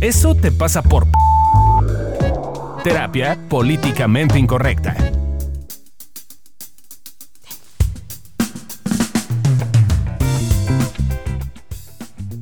Eso 0.00 0.34
te 0.34 0.50
pasa 0.50 0.80
por... 0.80 1.06
Terapia 2.82 3.38
políticamente 3.50 4.38
incorrecta. 4.38 4.96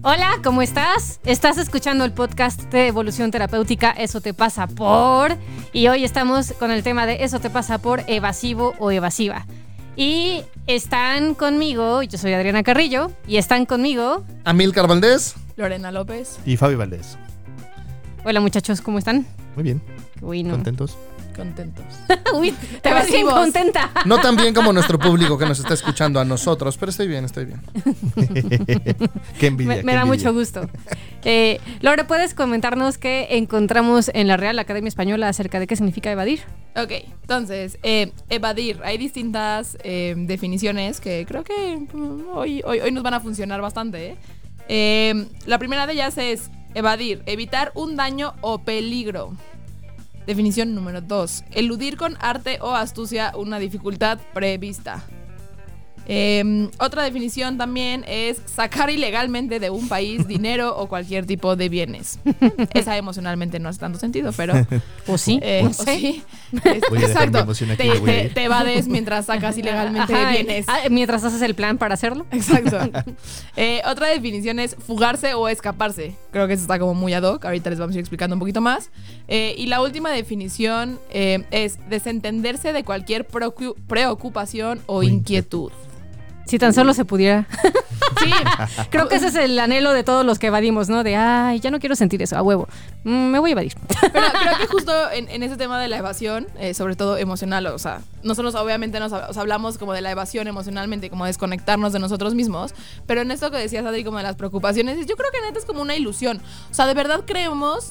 Hola, 0.02 0.36
¿cómo 0.44 0.63
estás? 0.63 1.19
Estás 1.24 1.58
escuchando 1.58 2.04
el 2.04 2.13
podcast 2.13 2.63
de 2.71 2.87
Evolución 2.87 3.33
Terapéutica 3.33 3.90
Eso 3.90 4.21
te 4.21 4.33
pasa 4.35 4.69
por... 4.69 5.37
Y 5.72 5.88
hoy 5.88 6.04
estamos 6.04 6.53
con 6.53 6.71
el 6.71 6.85
tema 6.85 7.06
de 7.06 7.25
Eso 7.25 7.40
te 7.40 7.51
pasa 7.51 7.79
por 7.79 8.04
evasivo 8.06 8.75
o 8.79 8.93
evasiva. 8.93 9.47
Y 9.97 10.45
están 10.69 11.35
conmigo, 11.35 12.04
yo 12.04 12.19
soy 12.19 12.35
Adriana 12.35 12.63
Carrillo, 12.63 13.11
y 13.27 13.38
están 13.38 13.67
conmigo... 13.67 14.25
Amilcar 14.45 14.87
Valdés. 14.87 15.35
Lorena 15.56 15.90
López. 15.90 16.38
Y 16.47 16.56
Fabi 16.56 16.77
Valdés. 16.77 17.19
Hola 18.28 18.42
muchachos, 18.42 18.82
¿cómo 18.82 18.98
están? 18.98 19.27
Muy 19.55 19.64
bien. 19.64 19.80
¿Contentos? 20.20 20.98
Contentos. 21.34 21.87
Uy, 22.34 22.52
te 22.82 22.92
ves 22.92 23.10
bien 23.10 23.27
contenta. 23.27 23.91
No 24.04 24.18
tan 24.18 24.37
bien 24.37 24.52
como 24.52 24.70
nuestro 24.70 24.98
público 24.98 25.38
que 25.38 25.46
nos 25.46 25.59
está 25.59 25.73
escuchando 25.73 26.20
a 26.20 26.27
nosotros, 26.27 26.77
pero 26.77 26.91
estoy 26.91 27.09
bien, 27.09 27.24
estoy 27.24 27.46
bien. 27.46 27.62
qué 29.41 29.46
envidia. 29.46 29.77
Me, 29.77 29.80
qué 29.80 29.87
da 29.87 30.02
envidia. 30.02 30.04
mucho 30.04 30.34
gusto. 30.34 30.68
Eh, 31.24 31.59
Lore, 31.80 32.04
¿puedes 32.04 32.34
comentarnos 32.34 32.98
qué 32.98 33.28
encontramos 33.30 34.10
en 34.12 34.29
la 34.29 34.37
Real 34.37 34.59
Academia 34.59 34.88
Española 34.88 35.30
acerca 35.30 35.59
de 35.59 35.66
qué 35.66 35.76
significa 35.76 36.12
evadir? 36.12 36.40
Ok, 36.76 36.92
entonces, 37.23 37.79
eh, 37.82 38.12
evadir. 38.29 38.79
Hay 38.84 38.98
distintas 38.98 39.79
eh, 39.82 40.15
definiciones 40.18 41.01
que 41.01 41.24
creo 41.26 41.45
que 41.45 41.79
mm, 41.95 42.29
hoy, 42.34 42.60
hoy, 42.66 42.80
hoy 42.80 42.92
nos 42.92 43.02
van 43.02 43.15
a 43.15 43.20
funcionar 43.20 43.62
bastante. 43.62 44.09
¿eh? 44.09 44.16
Eh, 44.68 45.29
la 45.46 45.59
primera 45.59 45.87
de 45.87 45.95
ellas 45.95 46.18
es 46.18 46.51
evadir, 46.75 47.23
evitar 47.27 47.73
un 47.75 47.97
daño 47.97 48.35
o 48.41 48.59
peligro. 48.59 49.33
Definición 50.27 50.75
número 50.75 51.01
dos, 51.01 51.45
eludir 51.52 51.97
con 51.97 52.16
arte 52.21 52.59
o 52.60 52.75
astucia 52.75 53.33
una 53.37 53.59
dificultad 53.59 54.19
prevista. 54.35 55.02
Eh, 56.10 56.68
otra 56.78 57.02
definición 57.04 57.59
también 57.59 58.04
es 58.09 58.40
sacar 58.46 58.88
ilegalmente 58.90 59.60
de 59.60 59.68
un 59.70 59.88
país 59.88 60.26
dinero 60.28 60.76
o 60.76 60.88
cualquier 60.88 61.26
tipo 61.26 61.54
de 61.54 61.68
bienes. 61.68 62.18
Esa 62.73 62.96
emocionalmente 62.96 63.59
no 63.60 63.68
hace 63.68 63.78
tanto 63.78 63.98
sentido, 63.98 64.32
pero 64.36 64.54
¿O 65.06 65.18
sí? 65.18 65.38
eh, 65.42 65.62
o 65.68 65.72
sí. 65.72 66.22
Voy 66.50 66.62
Exacto. 67.02 67.38
aquí, 67.40 67.64
Te, 67.66 67.76
te- 67.76 68.24
ir. 68.24 68.34
te 68.34 68.44
evades 68.44 68.88
mientras 68.88 69.26
sacas 69.26 69.56
ilegalmente 69.58 70.14
Ajá, 70.14 70.30
bienes. 70.32 70.64
ah, 70.68 70.78
mientras 70.90 71.22
haces 71.24 71.42
el 71.42 71.54
plan 71.54 71.76
para 71.78 71.94
hacerlo. 71.94 72.26
Exacto. 72.30 72.78
Eh, 73.56 73.82
otra 73.86 74.08
definición 74.08 74.58
es 74.60 74.76
fugarse 74.76 75.34
o 75.34 75.46
escaparse. 75.48 76.14
Creo 76.32 76.46
que 76.46 76.54
eso 76.54 76.62
está 76.62 76.78
como 76.78 76.94
muy 76.94 77.12
ad 77.12 77.22
hoc. 77.24 77.44
Ahorita 77.44 77.70
les 77.70 77.78
vamos 77.78 77.94
a 77.94 77.98
ir 77.98 78.00
explicando 78.00 78.34
un 78.34 78.40
poquito 78.40 78.60
más. 78.60 78.90
Eh, 79.28 79.54
y 79.58 79.66
la 79.66 79.82
última 79.82 80.10
definición 80.10 80.98
eh, 81.10 81.44
es 81.50 81.78
desentenderse 81.90 82.72
de 82.72 82.82
cualquier 82.84 83.28
preocu- 83.28 83.74
preocupación 83.86 84.80
o 84.86 85.02
inquietud. 85.02 85.70
Si 86.48 86.58
tan 86.58 86.72
solo 86.74 86.94
se 86.94 87.04
pudiera. 87.04 87.46
Sí, 88.20 88.32
Creo 88.91 89.06
que 89.06 89.14
ese 89.16 89.28
es 89.28 89.36
el 89.36 89.56
anhelo 89.60 89.92
de 89.92 90.02
todos 90.02 90.27
los 90.27 90.41
que 90.41 90.48
evadimos, 90.48 90.88
¿no? 90.88 91.04
De, 91.04 91.14
ay, 91.14 91.60
ya 91.60 91.70
no 91.70 91.78
quiero 91.78 91.94
sentir 91.94 92.20
eso, 92.20 92.36
a 92.36 92.42
huevo. 92.42 92.66
Mm, 93.04 93.10
me 93.30 93.38
voy 93.38 93.50
a 93.50 93.52
evadir. 93.52 93.74
Pero 94.00 94.27
creo 94.41 94.58
que 94.58 94.66
justo 94.66 94.92
en, 95.12 95.28
en 95.28 95.44
ese 95.44 95.56
tema 95.56 95.80
de 95.80 95.86
la 95.86 95.98
evasión, 95.98 96.48
eh, 96.58 96.74
sobre 96.74 96.96
todo 96.96 97.16
emocional, 97.16 97.66
o 97.66 97.78
sea, 97.78 98.00
nosotros 98.24 98.56
obviamente 98.56 98.98
nos 98.98 99.12
hab- 99.12 99.28
o 99.28 99.32
sea, 99.32 99.42
hablamos 99.42 99.78
como 99.78 99.92
de 99.92 100.00
la 100.00 100.10
evasión 100.10 100.48
emocionalmente, 100.48 101.10
como 101.10 101.26
desconectarnos 101.26 101.92
de 101.92 102.00
nosotros 102.00 102.34
mismos, 102.34 102.74
pero 103.06 103.20
en 103.20 103.30
esto 103.30 103.52
que 103.52 103.58
decías, 103.58 103.86
Adri, 103.86 104.02
como 104.02 104.16
de 104.16 104.24
las 104.24 104.34
preocupaciones, 104.34 105.06
yo 105.06 105.14
creo 105.16 105.30
que 105.30 105.41
neta 105.41 105.58
es 105.60 105.64
como 105.64 105.80
una 105.82 105.94
ilusión. 105.94 106.41
O 106.72 106.74
sea, 106.74 106.86
de 106.86 106.94
verdad 106.94 107.22
creemos 107.24 107.91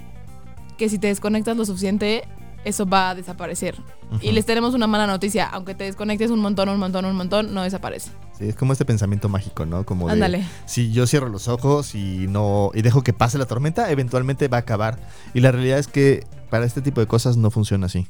que 0.77 0.89
si 0.89 0.99
te 0.99 1.07
desconectas 1.07 1.55
lo 1.55 1.63
suficiente, 1.63 2.27
eso 2.65 2.85
va 2.85 3.11
a 3.11 3.15
desaparecer. 3.15 3.75
Y 4.21 4.31
les 4.31 4.45
tenemos 4.45 4.73
una 4.73 4.87
mala 4.87 5.07
noticia, 5.07 5.45
aunque 5.47 5.73
te 5.73 5.85
desconectes 5.85 6.31
un 6.31 6.39
montón, 6.39 6.67
un 6.67 6.79
montón, 6.79 7.05
un 7.05 7.15
montón, 7.15 7.53
no 7.53 7.63
desaparece. 7.63 8.11
Sí, 8.37 8.49
es 8.49 8.55
como 8.55 8.73
este 8.73 8.85
pensamiento 8.85 9.29
mágico, 9.29 9.65
¿no? 9.65 9.83
Como 9.85 10.07
de, 10.07 10.13
Ándale. 10.13 10.45
si 10.65 10.91
yo 10.91 11.07
cierro 11.07 11.27
los 11.29 11.47
ojos 11.47 11.95
y 11.95 12.27
no 12.27 12.71
y 12.73 12.81
dejo 12.83 13.01
que 13.01 13.13
pase 13.13 13.37
la 13.37 13.45
tormenta, 13.45 13.89
eventualmente 13.91 14.47
va 14.47 14.57
a 14.57 14.59
acabar. 14.61 14.99
Y 15.33 15.39
la 15.39 15.51
realidad 15.51 15.79
es 15.79 15.87
que 15.87 16.25
para 16.49 16.65
este 16.65 16.81
tipo 16.81 17.01
de 17.01 17.07
cosas 17.07 17.35
no 17.37 17.49
funciona 17.49 17.87
así. 17.87 18.07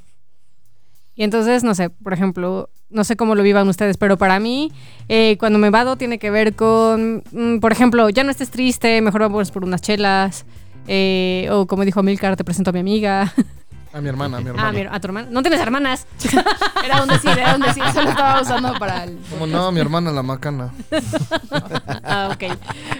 Y 1.16 1.24
entonces, 1.24 1.64
no 1.64 1.74
sé, 1.74 1.90
por 1.90 2.14
ejemplo, 2.14 2.70
no 2.90 3.04
sé 3.04 3.16
cómo 3.16 3.34
lo 3.34 3.42
vivan 3.42 3.68
ustedes, 3.70 3.98
pero 3.98 4.18
para 4.18 4.40
mí, 4.40 4.72
eh, 5.10 5.36
cuando 5.40 5.58
me 5.60 5.70
vado 5.72 5.96
tiene 5.96 6.20
que 6.20 6.30
ver 6.30 6.56
con, 6.56 7.24
mm, 7.32 7.58
por 7.60 7.72
ejemplo, 7.72 8.10
ya 8.10 8.24
no 8.24 8.30
estés 8.30 8.52
triste, 8.52 9.02
mejor 9.02 9.22
vamos 9.22 9.50
por 9.52 9.64
unas 9.64 9.82
chelas. 9.82 10.46
eh, 10.90 11.50
o 11.52 11.66
como 11.68 11.84
dijo 11.84 12.02
Milcar, 12.04 12.38
te 12.38 12.44
presento 12.46 12.70
a 12.70 12.74
mi 12.74 12.80
amiga. 12.80 13.34
A 13.98 14.02
mi 14.02 14.10
hermana, 14.10 14.38
a 14.38 14.42
mi 14.42 14.50
hermana. 14.50 14.68
Ah, 14.68 14.72
mi- 14.72 14.82
a 14.82 15.00
tu 15.00 15.08
hermana. 15.08 15.28
No 15.32 15.42
tienes 15.42 15.60
hermanas. 15.60 16.06
Era 16.86 17.02
un 17.02 17.08
decir, 17.10 17.32
era 17.32 17.56
un 17.56 17.62
decir, 17.62 17.84
eso 17.84 18.02
lo 18.04 18.10
estaba 18.12 18.42
usando 18.42 18.74
para 18.78 19.06
el... 19.06 19.18
¿Cómo 19.32 19.48
no? 19.48 19.72
Mi 19.72 19.80
hermana 19.80 20.12
la 20.12 20.22
macana. 20.22 20.72
ah, 22.04 22.30
ok. 22.34 22.44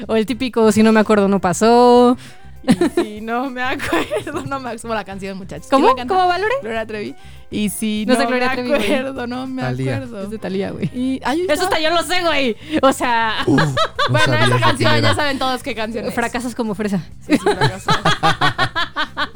O 0.08 0.16
el 0.16 0.26
típico, 0.26 0.72
si 0.72 0.82
no 0.82 0.92
me 0.92 1.00
acuerdo, 1.00 1.28
no 1.28 1.40
pasó. 1.40 2.18
Y 2.64 3.02
si 3.02 3.22
no 3.22 3.50
me 3.50 3.62
acuerdo, 3.62 4.44
no 4.46 4.60
me 4.60 4.76
como 4.78 4.94
la 4.94 5.06
canción, 5.06 5.38
muchachos. 5.38 5.68
¿Cómo? 5.70 5.96
¿Cómo 5.96 6.28
va, 6.28 6.38
Lore? 6.38 6.56
Gloria 6.62 6.86
Trevi. 6.86 7.16
Y 7.50 7.70
si 7.70 8.06
No 8.06 8.16
no, 8.16 8.20
sé 8.20 8.26
Gloria 8.26 8.50
me 8.50 8.54
Trevi, 8.56 8.70
güey. 8.70 8.94
acuerdo, 8.96 9.28
no 9.28 9.48
me 9.48 9.62
acuerdo. 9.64 10.24
Es 10.24 10.30
de 10.32 10.38
Talía, 10.38 10.72
güey. 10.72 10.86
Y, 10.94 11.22
ay, 11.24 11.46
Eso 11.48 11.64
hasta 11.64 11.80
yo 11.80 11.92
lo 11.92 12.04
sé, 12.04 12.22
güey. 12.24 12.58
O 12.82 12.92
sea, 12.92 13.36
No 13.48 13.56
bueno, 14.10 14.34
esa 14.34 14.60
canción 14.60 15.02
ya 15.02 15.16
saben 15.16 15.40
todos 15.40 15.64
qué 15.64 15.74
canción 15.76 16.06
es. 16.06 16.14
fracasas 16.14 16.56
como 16.56 16.76
fresa. 16.76 17.00
Sí, 17.26 17.34
sí, 17.34 17.40
fracaso. 17.40 17.92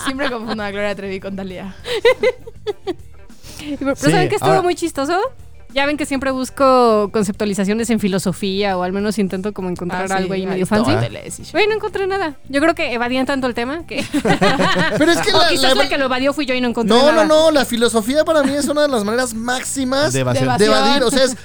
Siempre 0.03 0.29
confundo 0.31 0.63
a 0.63 0.71
Gloria 0.71 0.95
Trevi 0.95 1.19
con 1.19 1.35
Talía. 1.35 1.73
Pero 3.79 3.95
Sí, 3.95 4.09
¿saben 4.11 4.29
que 4.29 4.35
estuvo 4.35 4.49
ahora- 4.51 4.61
muy 4.63 4.75
chistoso? 4.75 5.19
Ya 5.73 5.85
ven 5.85 5.97
que 5.97 6.05
siempre 6.05 6.31
busco 6.31 7.09
conceptualizaciones 7.13 7.89
en 7.89 7.99
filosofía 7.99 8.77
o 8.77 8.83
al 8.83 8.91
menos 8.93 9.17
intento 9.19 9.53
como 9.53 9.69
encontrar 9.69 10.03
Ah, 10.03 10.07
sí, 10.07 10.13
algo 10.13 10.33
ahí 10.33 10.45
medio 10.45 10.65
fancy. 10.65 10.91
Güey, 11.51 11.67
no 11.67 11.75
encontré 11.75 12.07
nada. 12.07 12.35
Yo 12.49 12.59
creo 12.61 12.75
que 12.75 12.93
evadían 12.93 13.25
tanto 13.25 13.47
el 13.47 13.53
tema 13.53 13.85
que... 13.87 14.03
Pero 14.97 15.11
es 15.11 15.19
que 15.21 15.33
o 15.33 15.37
la, 15.37 15.49
quizás 15.49 15.75
la- 15.75 15.83
la 15.83 15.89
que 15.89 15.97
lo 15.97 16.05
evadió 16.05 16.33
fui 16.33 16.45
yo 16.45 16.53
y 16.53 16.61
no 16.61 16.67
encontré 16.69 16.95
No, 16.95 17.11
nada. 17.11 17.25
no, 17.25 17.45
no, 17.45 17.51
la 17.51 17.65
filosofía 17.65 18.25
para 18.25 18.43
mí 18.43 18.53
es 18.53 18.67
una 18.67 18.81
de 18.83 18.87
las 18.89 19.03
maneras 19.03 19.33
máximas 19.33 20.13
De 20.13 20.19
evasión. 20.21 20.57
De 20.57 20.65
evadir. 20.65 21.03
O 21.03 21.11
sea, 21.11 21.23
es, 21.23 21.35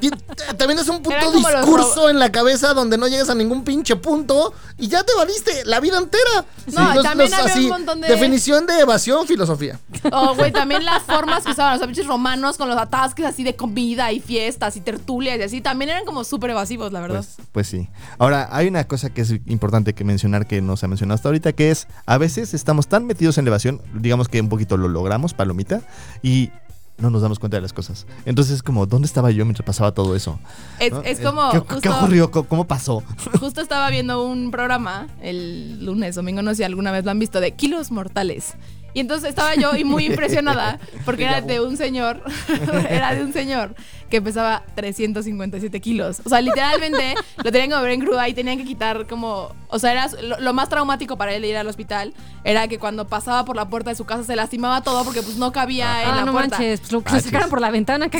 ti- 0.00 0.10
también 0.56 0.78
es 0.78 0.88
un 0.88 1.02
puto 1.02 1.16
los 1.22 1.34
discurso 1.34 2.08
en 2.08 2.18
la 2.18 2.30
cabeza 2.32 2.74
donde 2.74 2.98
no 2.98 3.08
llegas 3.08 3.30
a 3.30 3.34
ningún 3.34 3.64
pinche 3.64 3.96
punto 3.96 4.52
y 4.78 4.88
ya 4.88 5.02
te 5.04 5.12
evadiste 5.12 5.64
la 5.64 5.80
vida 5.80 5.98
entera. 5.98 6.44
No, 6.72 7.00
y 7.00 7.02
también 7.02 7.32
había 7.34 7.54
un 7.56 7.68
montón 7.68 8.00
de- 8.00 8.08
Definición 8.08 8.66
de 8.66 8.80
evasión, 8.80 9.26
filosofía. 9.26 9.78
Oh, 10.12 10.34
güey, 10.34 10.52
también 10.60 10.84
las 10.84 11.02
formas 11.02 11.44
que 11.44 11.52
usaban 11.52 11.78
los 11.78 11.86
pinches 11.86 12.06
romanos 12.06 12.56
con 12.56 12.68
los 12.68 12.78
atasques 12.78 13.24
así 13.24 13.42
de 13.44 13.56
comida 13.70 14.12
y 14.12 14.20
fiestas 14.20 14.76
y 14.76 14.80
tertulias 14.80 15.38
y 15.38 15.42
así, 15.42 15.60
también 15.60 15.90
eran 15.90 16.04
como 16.04 16.24
súper 16.24 16.50
evasivos, 16.50 16.92
la 16.92 17.00
verdad. 17.00 17.24
Pues, 17.36 17.46
pues 17.52 17.66
sí. 17.68 17.88
Ahora, 18.18 18.48
hay 18.50 18.68
una 18.68 18.84
cosa 18.84 19.10
que 19.10 19.20
es 19.22 19.30
importante 19.46 19.94
que 19.94 20.04
mencionar 20.04 20.46
que 20.46 20.60
no 20.60 20.76
se 20.76 20.86
ha 20.86 20.88
mencionado 20.88 21.14
hasta 21.14 21.28
ahorita, 21.28 21.52
que 21.52 21.70
es 21.70 21.86
a 22.06 22.18
veces 22.18 22.54
estamos 22.54 22.88
tan 22.88 23.06
metidos 23.06 23.38
en 23.38 23.44
la 23.44 23.50
evasión, 23.50 23.80
digamos 23.94 24.28
que 24.28 24.40
un 24.40 24.48
poquito 24.48 24.76
lo 24.76 24.88
logramos, 24.88 25.34
palomita, 25.34 25.82
y 26.22 26.50
no 26.98 27.08
nos 27.08 27.22
damos 27.22 27.38
cuenta 27.38 27.56
de 27.56 27.62
las 27.62 27.72
cosas. 27.72 28.06
Entonces 28.26 28.56
es 28.56 28.62
como, 28.62 28.84
¿dónde 28.84 29.06
estaba 29.06 29.30
yo 29.30 29.46
mientras 29.46 29.64
pasaba 29.64 29.92
todo 29.94 30.14
eso? 30.14 30.38
es, 30.78 30.92
¿No? 30.92 31.00
es 31.02 31.18
Eh, 31.20 31.22
como... 31.22 31.50
¿Qué, 31.50 31.58
justo- 31.60 31.80
qué 31.80 31.88
ocurrió? 31.88 32.30
¿Cómo, 32.30 32.46
cómo 32.48 32.64
pasó? 32.66 33.02
Justo 33.40 33.62
estaba 33.62 33.88
viendo 33.88 34.22
un 34.26 34.50
programa 34.50 35.06
el 35.22 35.82
lunes, 35.84 36.14
domingo, 36.14 36.42
no 36.42 36.50
sé 36.50 36.56
si 36.56 36.62
alguna 36.64 36.92
vez 36.92 37.04
lo 37.06 37.10
han 37.10 37.18
visto, 37.18 37.40
de 37.40 37.52
kilos 37.52 37.90
mortales. 37.90 38.54
Y 38.94 39.00
entonces 39.00 39.28
estaba 39.30 39.54
yo 39.54 39.74
y 39.76 39.84
muy 39.84 40.06
impresionada 40.06 40.78
porque 41.04 41.24
era 41.24 41.40
de 41.40 41.60
un 41.60 41.76
señor, 41.76 42.22
era 42.90 43.14
de 43.14 43.22
un 43.24 43.32
señor 43.32 43.74
que 44.10 44.20
pesaba 44.20 44.64
357 44.74 45.80
kilos. 45.80 46.20
O 46.24 46.28
sea, 46.28 46.40
literalmente 46.40 47.14
lo 47.44 47.52
tenían 47.52 47.70
que 47.70 47.76
mover 47.76 47.92
en 47.92 48.00
grúa 48.00 48.28
y 48.28 48.34
tenían 48.34 48.58
que 48.58 48.64
quitar 48.64 49.06
como, 49.06 49.54
o 49.68 49.78
sea, 49.78 49.92
era 49.92 50.08
lo, 50.22 50.40
lo 50.40 50.52
más 50.52 50.68
traumático 50.68 51.16
para 51.16 51.32
él 51.32 51.42
de 51.42 51.48
ir 51.48 51.56
al 51.56 51.68
hospital 51.68 52.12
era 52.42 52.66
que 52.66 52.78
cuando 52.80 53.06
pasaba 53.06 53.44
por 53.44 53.54
la 53.54 53.68
puerta 53.68 53.90
de 53.90 53.96
su 53.96 54.04
casa 54.06 54.24
se 54.24 54.34
lastimaba 54.34 54.80
todo 54.82 55.04
porque 55.04 55.22
pues 55.22 55.36
no 55.36 55.52
cabía 55.52 56.02
en 56.02 56.08
Ah, 56.10 56.16
la 56.16 56.24
no 56.24 56.32
puerta. 56.32 56.56
manches, 56.58 56.80
pues 56.80 56.90
lo 56.92 57.02
que 57.02 57.10
Ah, 57.12 57.14
lo 57.16 57.20
sacaron 57.20 57.50
por 57.50 57.60
la 57.60 57.70
ventana, 57.70 58.08
qué. 58.08 58.18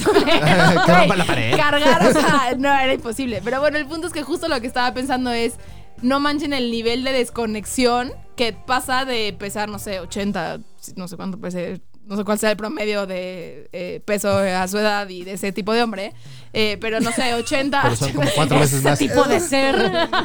Cargar, 1.56 2.06
o 2.06 2.12
sea, 2.12 2.54
no 2.58 2.68
era 2.72 2.92
imposible. 2.94 3.40
Pero 3.44 3.60
bueno, 3.60 3.78
el 3.78 3.86
punto 3.86 4.06
es 4.06 4.12
que 4.12 4.22
justo 4.22 4.48
lo 4.48 4.60
que 4.60 4.66
estaba 4.66 4.92
pensando 4.94 5.30
es, 5.32 5.54
no 6.02 6.20
manchen 6.20 6.52
el 6.52 6.70
nivel 6.70 7.04
de 7.04 7.12
desconexión 7.12 8.12
que 8.36 8.52
pasa 8.52 9.04
de 9.04 9.34
pesar, 9.38 9.68
no 9.68 9.78
sé, 9.78 10.00
80, 10.00 10.60
no 10.96 11.08
sé 11.08 11.16
cuánto 11.16 11.38
pese, 11.38 11.80
no 12.06 12.16
sé 12.16 12.24
cuál 12.24 12.38
sea 12.38 12.50
el 12.50 12.56
promedio 12.56 13.06
de 13.06 13.68
eh, 13.72 14.00
peso 14.04 14.30
a 14.36 14.66
su 14.66 14.78
edad 14.78 15.08
y 15.08 15.24
de 15.24 15.34
ese 15.34 15.52
tipo 15.52 15.72
de 15.72 15.82
hombre, 15.82 16.12
eh, 16.52 16.76
pero 16.80 17.00
no 17.00 17.12
sé, 17.12 17.34
80. 17.34 17.82
Pero 17.82 17.96
son 17.96 18.12
como 18.12 18.28
cuatro 18.34 18.58
veces 18.58 18.80
Ese 18.80 18.88
más. 18.88 18.98
tipo 18.98 19.22
de 19.24 19.40
ser. 19.40 19.76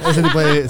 Ese 0.10 0.24
tipo 0.24 0.40
de 0.40 0.68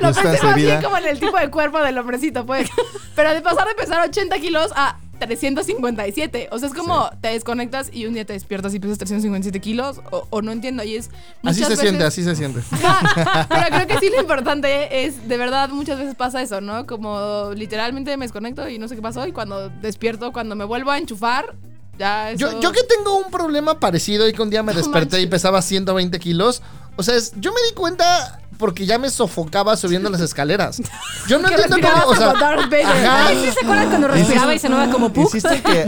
Lo 0.00 0.12
pensé 0.14 0.42
más 0.46 0.54
bien 0.54 0.82
como 0.82 0.96
en 0.98 1.06
el 1.06 1.18
tipo 1.18 1.36
de 1.36 1.50
cuerpo 1.50 1.80
del 1.80 1.98
hombrecito, 1.98 2.46
pues. 2.46 2.68
Pero 3.16 3.34
de 3.34 3.40
pasar 3.42 3.66
de 3.66 3.74
pesar 3.74 4.06
80 4.08 4.38
kilos 4.38 4.70
a 4.76 4.98
357. 5.26 6.48
O 6.52 6.58
sea, 6.58 6.68
es 6.68 6.74
como 6.74 7.10
te 7.20 7.28
desconectas 7.28 7.88
y 7.92 8.06
un 8.06 8.14
día 8.14 8.24
te 8.24 8.32
despiertas 8.32 8.74
y 8.74 8.80
pesas 8.80 8.98
357 8.98 9.60
kilos. 9.60 10.00
O, 10.10 10.26
o 10.30 10.42
no 10.42 10.52
entiendo. 10.52 10.82
Y 10.84 10.96
es. 10.96 11.10
Así 11.42 11.62
se 11.62 11.68
veces- 11.70 11.80
siente, 11.80 12.04
así 12.04 12.22
se 12.24 12.34
siente. 12.36 12.60
Pero 13.48 13.66
creo 13.70 13.86
que 13.86 13.98
sí 13.98 14.10
lo 14.14 14.20
importante 14.20 15.04
es, 15.04 15.28
de 15.28 15.36
verdad, 15.36 15.68
muchas 15.70 15.98
veces 15.98 16.14
pasa 16.14 16.42
eso, 16.42 16.60
¿no? 16.60 16.86
Como 16.86 17.50
literalmente 17.54 18.16
me 18.16 18.24
desconecto 18.24 18.68
y 18.68 18.78
no 18.78 18.88
sé 18.88 18.96
qué 18.96 19.02
pasó. 19.02 19.26
Y 19.26 19.32
cuando 19.32 19.68
despierto, 19.68 20.32
cuando 20.32 20.54
me 20.56 20.64
vuelvo 20.64 20.90
a 20.90 20.98
enchufar, 20.98 21.54
ya. 21.98 22.32
Yo, 22.32 22.60
yo 22.60 22.72
que 22.72 22.82
tengo 22.84 23.16
un 23.18 23.30
problema 23.30 23.78
parecido 23.80 24.28
y 24.28 24.32
que 24.32 24.42
un 24.42 24.50
día 24.50 24.62
me 24.62 24.72
No 24.74 24.78
desperté 24.78 25.20
y 25.20 25.26
pesaba 25.26 25.62
120 25.62 26.18
kilos. 26.18 26.62
O 26.96 27.02
sea, 27.02 27.14
es- 27.16 27.32
yo 27.36 27.52
me 27.52 27.60
di 27.68 27.74
cuenta 27.74 28.41
porque 28.62 28.86
ya 28.86 28.96
me 28.96 29.10
sofocaba 29.10 29.76
subiendo 29.76 30.08
las 30.08 30.20
escaleras. 30.20 30.80
Yo 31.26 31.40
no 31.40 31.48
entiendo 31.48 31.76
cómo. 31.82 32.04
O 32.06 32.14
sea, 32.14 32.30
ajá. 32.30 33.26
Ay, 33.26 33.42
¿sí 33.44 33.50
se 33.52 33.64
acuerdan 33.64 33.88
cuando 33.88 34.06
respiraba 34.06 34.54
y 34.54 34.58
se 34.60 34.68
sonaba 34.68 34.92
como 34.92 35.12
Puck? 35.12 35.34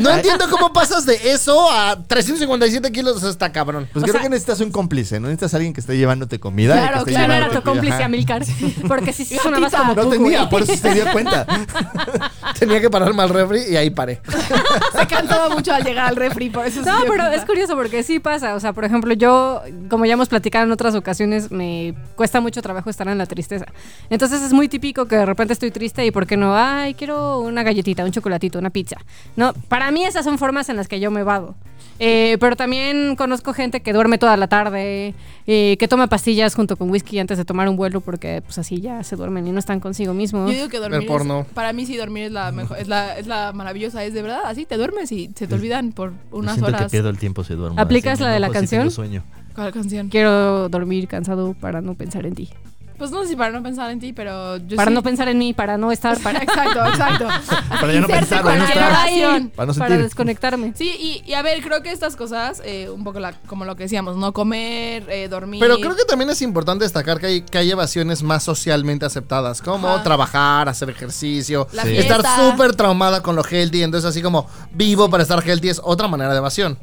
No 0.00 0.10
entiendo 0.10 0.46
cómo 0.50 0.72
pasas 0.72 1.06
de 1.06 1.14
eso 1.30 1.70
a 1.70 2.02
357 2.04 2.90
kilos. 2.90 3.16
O 3.16 3.20
sea, 3.20 3.30
está 3.30 3.52
cabrón. 3.52 3.88
Pues 3.92 4.02
O 4.02 4.06
creo 4.06 4.14
sea- 4.14 4.22
que 4.22 4.28
necesitas 4.28 4.58
un 4.58 4.72
cómplice, 4.72 5.20
¿no? 5.20 5.28
Necesitas 5.28 5.54
alguien 5.54 5.72
que 5.72 5.80
esté 5.80 5.96
llevándote 5.96 6.40
comida. 6.40 6.74
y 6.74 6.78
Claro, 6.80 7.04
que 7.04 7.10
Claro, 7.12 7.32
era 7.32 7.50
tu 7.50 7.62
cómplice 7.62 7.94
Ajá. 7.94 8.04
Amilcar. 8.06 8.42
Porque 8.88 9.12
si 9.12 9.24
sí 9.24 9.36
sonabas 9.40 9.70
Gatita. 9.70 9.94
como 9.94 10.02
No 10.02 10.08
tenía, 10.10 10.48
por 10.48 10.62
eso 10.62 10.74
se 10.76 10.94
dio 10.94 11.04
cuenta. 11.12 11.46
Tenía 12.58 12.80
que 12.80 12.90
pararme 12.90 13.22
al 13.22 13.28
refri 13.28 13.62
y 13.70 13.76
ahí 13.76 13.90
paré. 13.90 14.20
Se 14.98 15.06
cansaba 15.06 15.48
mucho 15.48 15.72
al 15.72 15.84
llegar 15.84 16.06
al 16.08 16.16
refri, 16.16 16.50
por 16.50 16.66
eso 16.66 16.82
se 16.82 16.90
No, 16.90 16.96
pero 17.02 17.10
cuenta. 17.24 17.34
es 17.34 17.44
curioso 17.44 17.74
porque 17.76 18.02
sí 18.02 18.18
pasa. 18.18 18.54
O 18.54 18.60
sea, 18.60 18.72
por 18.72 18.84
ejemplo, 18.84 19.12
yo, 19.14 19.62
como 19.88 20.04
ya 20.06 20.14
hemos 20.14 20.28
platicado 20.28 20.64
en 20.64 20.72
otras 20.72 20.94
ocasiones, 20.94 21.50
me 21.50 21.94
cuesta 22.16 22.40
mucho 22.40 22.62
trabajo 22.64 22.90
estar 22.90 23.06
en 23.06 23.16
la 23.18 23.26
tristeza. 23.26 23.66
Entonces 24.10 24.42
es 24.42 24.52
muy 24.52 24.66
típico 24.68 25.06
que 25.06 25.14
de 25.16 25.26
repente 25.26 25.52
estoy 25.52 25.70
triste 25.70 26.04
y 26.04 26.10
¿por 26.10 26.26
qué 26.26 26.36
no? 26.36 26.56
Ay, 26.56 26.94
quiero 26.94 27.38
una 27.38 27.62
galletita, 27.62 28.04
un 28.04 28.10
chocolatito, 28.10 28.58
una 28.58 28.70
pizza. 28.70 28.96
No, 29.36 29.52
para 29.68 29.92
mí 29.92 30.04
esas 30.04 30.24
son 30.24 30.38
formas 30.38 30.68
en 30.68 30.76
las 30.76 30.88
que 30.88 30.98
yo 30.98 31.12
me 31.12 31.22
vado. 31.22 31.54
Eh, 32.00 32.38
pero 32.40 32.56
también 32.56 33.14
conozco 33.14 33.52
gente 33.52 33.80
que 33.80 33.92
duerme 33.92 34.18
toda 34.18 34.36
la 34.36 34.48
tarde, 34.48 35.14
eh, 35.46 35.76
que 35.78 35.86
toma 35.86 36.08
pastillas 36.08 36.52
junto 36.56 36.74
con 36.76 36.90
whisky 36.90 37.20
antes 37.20 37.38
de 37.38 37.44
tomar 37.44 37.68
un 37.68 37.76
vuelo 37.76 38.00
porque 38.00 38.42
pues 38.44 38.58
así 38.58 38.80
ya 38.80 39.04
se 39.04 39.14
duermen 39.14 39.46
y 39.46 39.52
no 39.52 39.60
están 39.60 39.78
consigo 39.78 40.12
mismos. 40.12 40.50
Yo 40.50 40.56
digo 40.56 40.68
que 40.68 40.78
dormir 40.80 41.08
es- 41.08 41.46
para 41.54 41.72
mí 41.72 41.86
sí 41.86 41.96
dormir 41.96 42.24
es 42.24 42.32
la 42.32 42.50
mejor, 42.50 42.78
es 42.78 42.88
la, 42.88 43.16
es 43.16 43.28
la 43.28 43.52
maravillosa, 43.52 44.02
es 44.02 44.12
de 44.12 44.22
verdad, 44.22 44.40
así 44.44 44.64
te 44.66 44.76
duermes 44.76 45.12
y 45.12 45.30
se 45.36 45.46
te 45.46 45.54
olvidan 45.54 45.92
por 45.92 46.12
unas 46.32 46.54
Siento 46.54 46.68
horas. 46.70 46.82
que 46.82 46.88
pierdo 46.90 47.10
el 47.10 47.18
tiempo 47.18 47.44
se 47.44 47.54
duermo. 47.54 47.78
¿Aplicas 47.78 48.14
así, 48.14 48.24
la 48.24 48.30
de 48.30 48.40
la 48.40 48.48
si 48.48 48.52
canción? 48.54 48.80
tengo 48.82 48.90
sueño. 48.90 49.22
¿Cuál 49.54 49.72
canción? 49.72 50.08
Quiero 50.08 50.68
dormir 50.68 51.06
cansado 51.08 51.54
para 51.54 51.80
no 51.80 51.94
pensar 51.94 52.26
en 52.26 52.34
ti. 52.34 52.50
Pues 52.96 53.10
no 53.10 53.22
sé 53.22 53.30
si 53.30 53.36
para 53.36 53.50
no 53.50 53.60
pensar 53.60 53.90
en 53.90 53.98
ti, 53.98 54.12
pero 54.12 54.56
yo 54.58 54.76
para 54.76 54.88
sí- 54.90 54.94
no 54.94 55.02
pensar 55.02 55.26
en 55.28 55.36
mí, 55.36 55.52
para 55.52 55.76
no 55.76 55.90
estar, 55.90 56.16
para, 56.20 56.38
Exacto, 56.44 56.78
exacto. 56.86 57.26
Para 57.80 57.92
ya 57.92 58.00
no 58.00 58.06
pensar, 58.06 58.42
para 58.44 58.56
no 58.56 58.64
cualquier 58.66 58.84
estar. 58.84 59.50
Para 59.56 59.66
no 59.66 59.74
para 59.74 59.98
desconectarme. 59.98 60.72
Sí, 60.76 60.92
y, 61.26 61.28
y 61.28 61.34
a 61.34 61.42
ver, 61.42 61.60
creo 61.60 61.82
que 61.82 61.90
estas 61.90 62.14
cosas, 62.14 62.62
eh, 62.64 62.88
un 62.88 63.02
poco 63.02 63.18
la, 63.18 63.32
como 63.48 63.64
lo 63.64 63.74
que 63.74 63.82
decíamos, 63.82 64.16
no 64.16 64.32
comer, 64.32 65.06
eh, 65.10 65.26
dormir. 65.28 65.58
Pero 65.60 65.78
creo 65.78 65.96
que 65.96 66.04
también 66.04 66.30
es 66.30 66.40
importante 66.40 66.84
destacar 66.84 67.18
que 67.18 67.26
hay, 67.26 67.40
que 67.42 67.58
hay 67.58 67.70
evasiones 67.72 68.22
más 68.22 68.44
socialmente 68.44 69.04
aceptadas, 69.04 69.60
como 69.60 69.88
Ajá. 69.88 70.04
trabajar, 70.04 70.68
hacer 70.68 70.88
ejercicio, 70.88 71.66
Sí. 71.72 71.96
estar 71.96 72.22
súper 72.38 72.76
traumada 72.76 73.22
con 73.24 73.34
lo 73.34 73.42
healthy, 73.44 73.82
entonces 73.82 74.08
así 74.08 74.22
como 74.22 74.46
vivo 74.72 75.10
para 75.10 75.24
estar 75.24 75.42
healthy 75.44 75.68
es 75.70 75.80
otra 75.82 76.06
manera 76.06 76.30
de 76.30 76.38
evasión. 76.38 76.78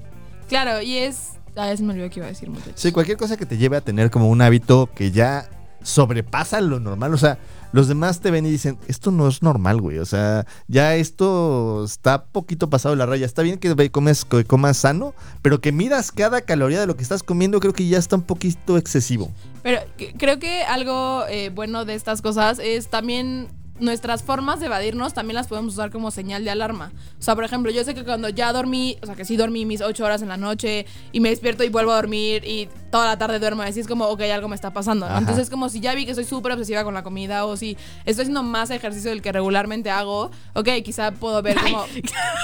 Claro, 0.50 0.81
y 0.81 0.97
es. 0.97 1.29
Ah, 1.56 1.68
ya 1.68 1.77
se 1.77 1.83
me 1.83 1.94
olvidó 1.94 2.09
que 2.09 2.19
iba 2.19 2.27
a 2.27 2.30
decir, 2.30 2.50
muchachos. 2.50 2.74
Sí, 2.75 2.92
cualquier 2.92 3.18
cosa 3.18 3.38
que 3.38 3.45
te 3.45 3.57
lleve 3.57 3.77
a 3.77 3.81
tener 3.81 4.09
como 4.09 4.30
un 4.30 4.42
hábito 4.42 4.89
que 4.95 5.12
ya 5.12 5.50
sobrepasa 5.83 6.62
lo 6.62 6.80
normal. 6.80 7.13
O 7.13 7.18
sea, 7.18 7.39
los 7.71 7.88
demás 7.88 8.19
te 8.19 8.31
ven 8.31 8.45
y 8.45 8.51
dicen, 8.51 8.77
esto 8.88 9.12
no 9.12 9.27
es 9.27 9.42
normal, 9.42 9.81
güey. 9.81 10.00
O 10.00 10.06
sea, 10.06 10.45
ya 10.68 10.95
esto 10.95 11.83
está 11.86 12.25
poquito 12.25 12.69
pasado 12.69 12.95
de 12.95 13.00
la 13.00 13.06
raya. 13.06 13.25
Está 13.25 13.42
bien 13.42 13.57
que 13.57 13.92
comes, 13.92 14.25
que 14.25 14.45
comas 14.45 14.77
sano, 14.77 15.13
pero 15.42 15.62
que 15.62 15.71
midas 15.71 16.12
cada 16.12 16.42
caloría 16.42 16.80
de 16.80 16.88
lo 16.88 16.95
que 16.95 17.03
estás 17.03 17.24
comiendo, 17.24 17.59
creo 17.59 17.74
que 17.74 17.88
ya 17.88 17.97
está 17.97 18.15
un 18.15 18.24
poquito 18.24 18.77
excesivo. 18.77 19.31
Pero 19.63 19.80
creo 20.18 20.39
que 20.39 20.63
algo 20.63 21.25
eh, 21.30 21.50
bueno 21.50 21.86
de 21.86 21.95
estas 21.95 22.21
cosas 22.21 22.59
es 22.59 22.89
también 22.89 23.50
nuestras 23.81 24.24
formas 24.24 24.60
de 24.60 24.68
evadirnos 24.68 25.13
también 25.13 25.36
las 25.36 25.48
podemos 25.48 25.74
usar 25.74 25.92
como 25.92 26.12
señal 26.12 26.44
de 26.45 26.51
alarma. 26.51 26.92
O 27.19 27.22
sea, 27.22 27.36
por 27.36 27.44
ejemplo, 27.44 27.72
yo 27.72 27.83
sé 27.83 27.94
que 27.94 28.04
cuando 28.04 28.30
ya 28.30 28.54
dormí, 28.54 28.98
o 29.01 29.06
sea, 29.06 29.16
que 29.16 29.25
sí 29.25 29.36
dormí 29.36 29.66
mis 29.66 29.81
ocho 29.81 30.06
horas 30.06 30.22
en 30.22 30.30
la 30.30 30.38
noche 30.38 30.86
y 31.12 31.19
me 31.19 31.30
despierto 31.30 31.63
y 31.63 31.69
vuelvo 31.69 31.92
a 31.92 31.95
dormir 31.95 32.45
y 32.45 32.69
toda 32.92 33.08
la 33.08 33.18
tarde 33.18 33.40
duermo, 33.40 33.64
así 33.64 33.80
es 33.80 33.88
como, 33.88 34.06
ok, 34.06 34.22
algo 34.34 34.48
me 34.48 34.56
está 34.56 34.72
pasando. 34.72 35.08
Entonces 35.08 35.46
es 35.46 35.50
como 35.50 35.70
si 35.70 35.80
ya 35.80 35.96
vi 35.96 36.06
que 36.06 36.14
soy 36.14 36.26
súper 36.26 36.52
obsesiva 36.52 36.84
con 36.84 36.94
la 36.94 37.04
comida 37.04 37.46
o 37.46 37.58
si 37.58 37.78
estoy 38.06 38.24
haciendo 38.24 38.44
más 38.44 38.70
ejercicio 38.70 39.10
del 39.10 39.22
que 39.22 39.32
regularmente 39.32 39.90
hago, 39.90 40.30
ok, 40.54 40.70
quizá 40.84 41.12
puedo 41.12 41.42
ver 41.42 41.58
como... 41.60 41.86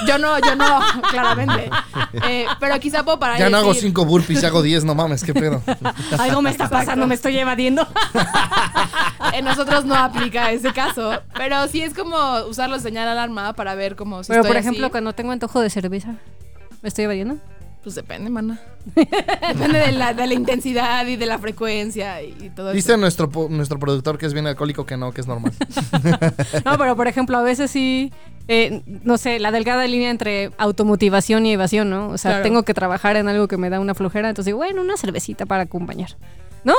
Yo 0.08 0.18
no, 0.18 0.40
yo 0.40 0.56
no, 0.56 0.80
claramente. 1.12 1.70
Eh, 2.28 2.46
pero 2.60 2.80
quizá 2.80 3.04
puedo 3.04 3.20
parar 3.20 3.38
y 3.38 3.40
Ya 3.40 3.50
no 3.50 3.58
hago 3.58 3.74
cinco 3.74 4.06
burpees, 4.06 4.42
ya 4.42 4.48
hago 4.48 4.62
10, 4.62 4.86
no 4.86 4.96
mames, 4.96 5.24
qué 5.24 5.34
pedo. 5.34 5.62
Algo 6.18 6.42
me 6.42 6.50
está 6.50 6.70
pasando, 6.70 7.06
me 7.08 7.16
estoy 7.16 7.38
evadiendo. 7.38 7.86
En 9.34 9.44
nosotros 9.46 9.84
no 9.84 9.96
aplica 9.96 10.52
ese 10.52 10.72
caso, 10.72 11.22
pero 11.36 11.68
sí 11.68 11.82
es 11.82 11.94
como 11.94 12.16
usarlo 12.50 12.78
de 12.78 12.82
señal 12.82 13.08
alarma 13.08 13.54
para 13.54 13.76
ver 13.76 13.96
como 13.96 14.24
si 14.24 14.30
Pero 14.30 14.42
estoy 14.42 14.54
por 14.54 14.58
ejemplo, 14.58 14.86
así. 14.86 14.92
cuando 14.92 15.14
tengo 15.14 15.32
antojo 15.32 15.60
de 15.60 15.70
cerveza, 15.70 16.16
¿me 16.82 16.90
estoy 16.90 17.06
evadiendo? 17.06 17.38
Pues 17.88 17.96
depende, 17.96 18.30
mana. 18.30 18.60
depende 18.96 19.80
de 19.80 19.94
la, 19.94 20.14
de 20.14 20.28
la 20.28 20.34
intensidad 20.34 21.08
y 21.08 21.16
de 21.16 21.26
la 21.26 21.40
frecuencia 21.40 22.22
y, 22.22 22.36
y 22.42 22.50
todo 22.50 22.74
Dice 22.74 22.92
eso. 22.92 22.98
nuestro, 22.98 23.30
po- 23.30 23.48
nuestro 23.50 23.80
productor 23.80 24.18
que 24.18 24.26
es 24.26 24.34
bien 24.34 24.46
alcohólico 24.46 24.86
que 24.86 24.98
no, 24.98 25.14
que 25.14 25.22
es 25.22 25.28
normal. 25.28 25.54
No, 26.66 26.78
pero 26.78 26.98
por 26.98 27.08
ejemplo, 27.08 27.38
a 27.38 27.44
veces 27.44 27.72
sí, 27.72 28.12
eh, 28.50 28.82
no 29.06 29.18
sé, 29.18 29.40
la 29.40 29.52
delgada 29.52 29.88
línea 29.88 30.10
entre 30.10 30.52
automotivación 30.58 31.46
y 31.46 31.54
evasión, 31.54 31.90
¿no? 31.90 32.10
O 32.10 32.18
sea, 32.18 32.32
Claro. 32.32 32.44
tengo 32.44 32.64
que 32.64 32.74
trabajar 32.74 33.16
en 33.16 33.30
algo 33.30 33.48
que 33.48 33.56
me 33.56 33.70
da 33.70 33.80
una 33.80 33.96
flojera, 33.96 34.28
entonces 34.28 34.48
digo, 34.48 34.58
bueno, 34.58 34.82
una 34.82 34.98
cervecita 34.98 35.46
para 35.46 35.64
acompañar. 35.64 36.10
¿No? 36.64 36.74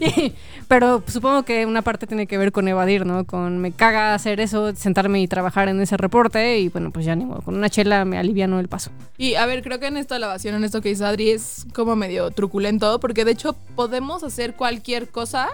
Pero 0.68 1.02
supongo 1.06 1.44
que 1.44 1.64
una 1.64 1.82
parte 1.82 2.06
tiene 2.06 2.26
que 2.26 2.38
ver 2.38 2.50
con 2.50 2.66
evadir, 2.66 3.06
¿no? 3.06 3.24
Con 3.24 3.58
me 3.58 3.72
caga 3.72 4.14
hacer 4.14 4.40
eso, 4.40 4.74
sentarme 4.74 5.20
y 5.20 5.28
trabajar 5.28 5.68
en 5.68 5.80
ese 5.80 5.96
reporte 5.96 6.58
y 6.58 6.68
bueno, 6.68 6.90
pues 6.90 7.04
ya 7.04 7.14
ni 7.14 7.24
modo, 7.24 7.42
con 7.42 7.56
una 7.56 7.70
chela 7.70 8.04
me 8.04 8.18
aliviano 8.18 8.58
el 8.58 8.68
paso. 8.68 8.90
Y 9.16 9.34
a 9.34 9.46
ver, 9.46 9.62
creo 9.62 9.78
que 9.78 9.86
en 9.86 9.96
esto 9.96 10.14
de 10.14 10.20
la 10.20 10.26
evasión, 10.26 10.54
en 10.56 10.64
esto 10.64 10.80
que 10.80 10.88
dice 10.88 11.04
Adri, 11.04 11.30
es 11.30 11.66
como 11.72 11.94
medio 11.94 12.30
truculento, 12.30 12.98
porque 12.98 13.24
de 13.24 13.32
hecho 13.32 13.54
podemos 13.74 14.24
hacer 14.24 14.54
cualquier 14.54 15.08
cosa 15.08 15.50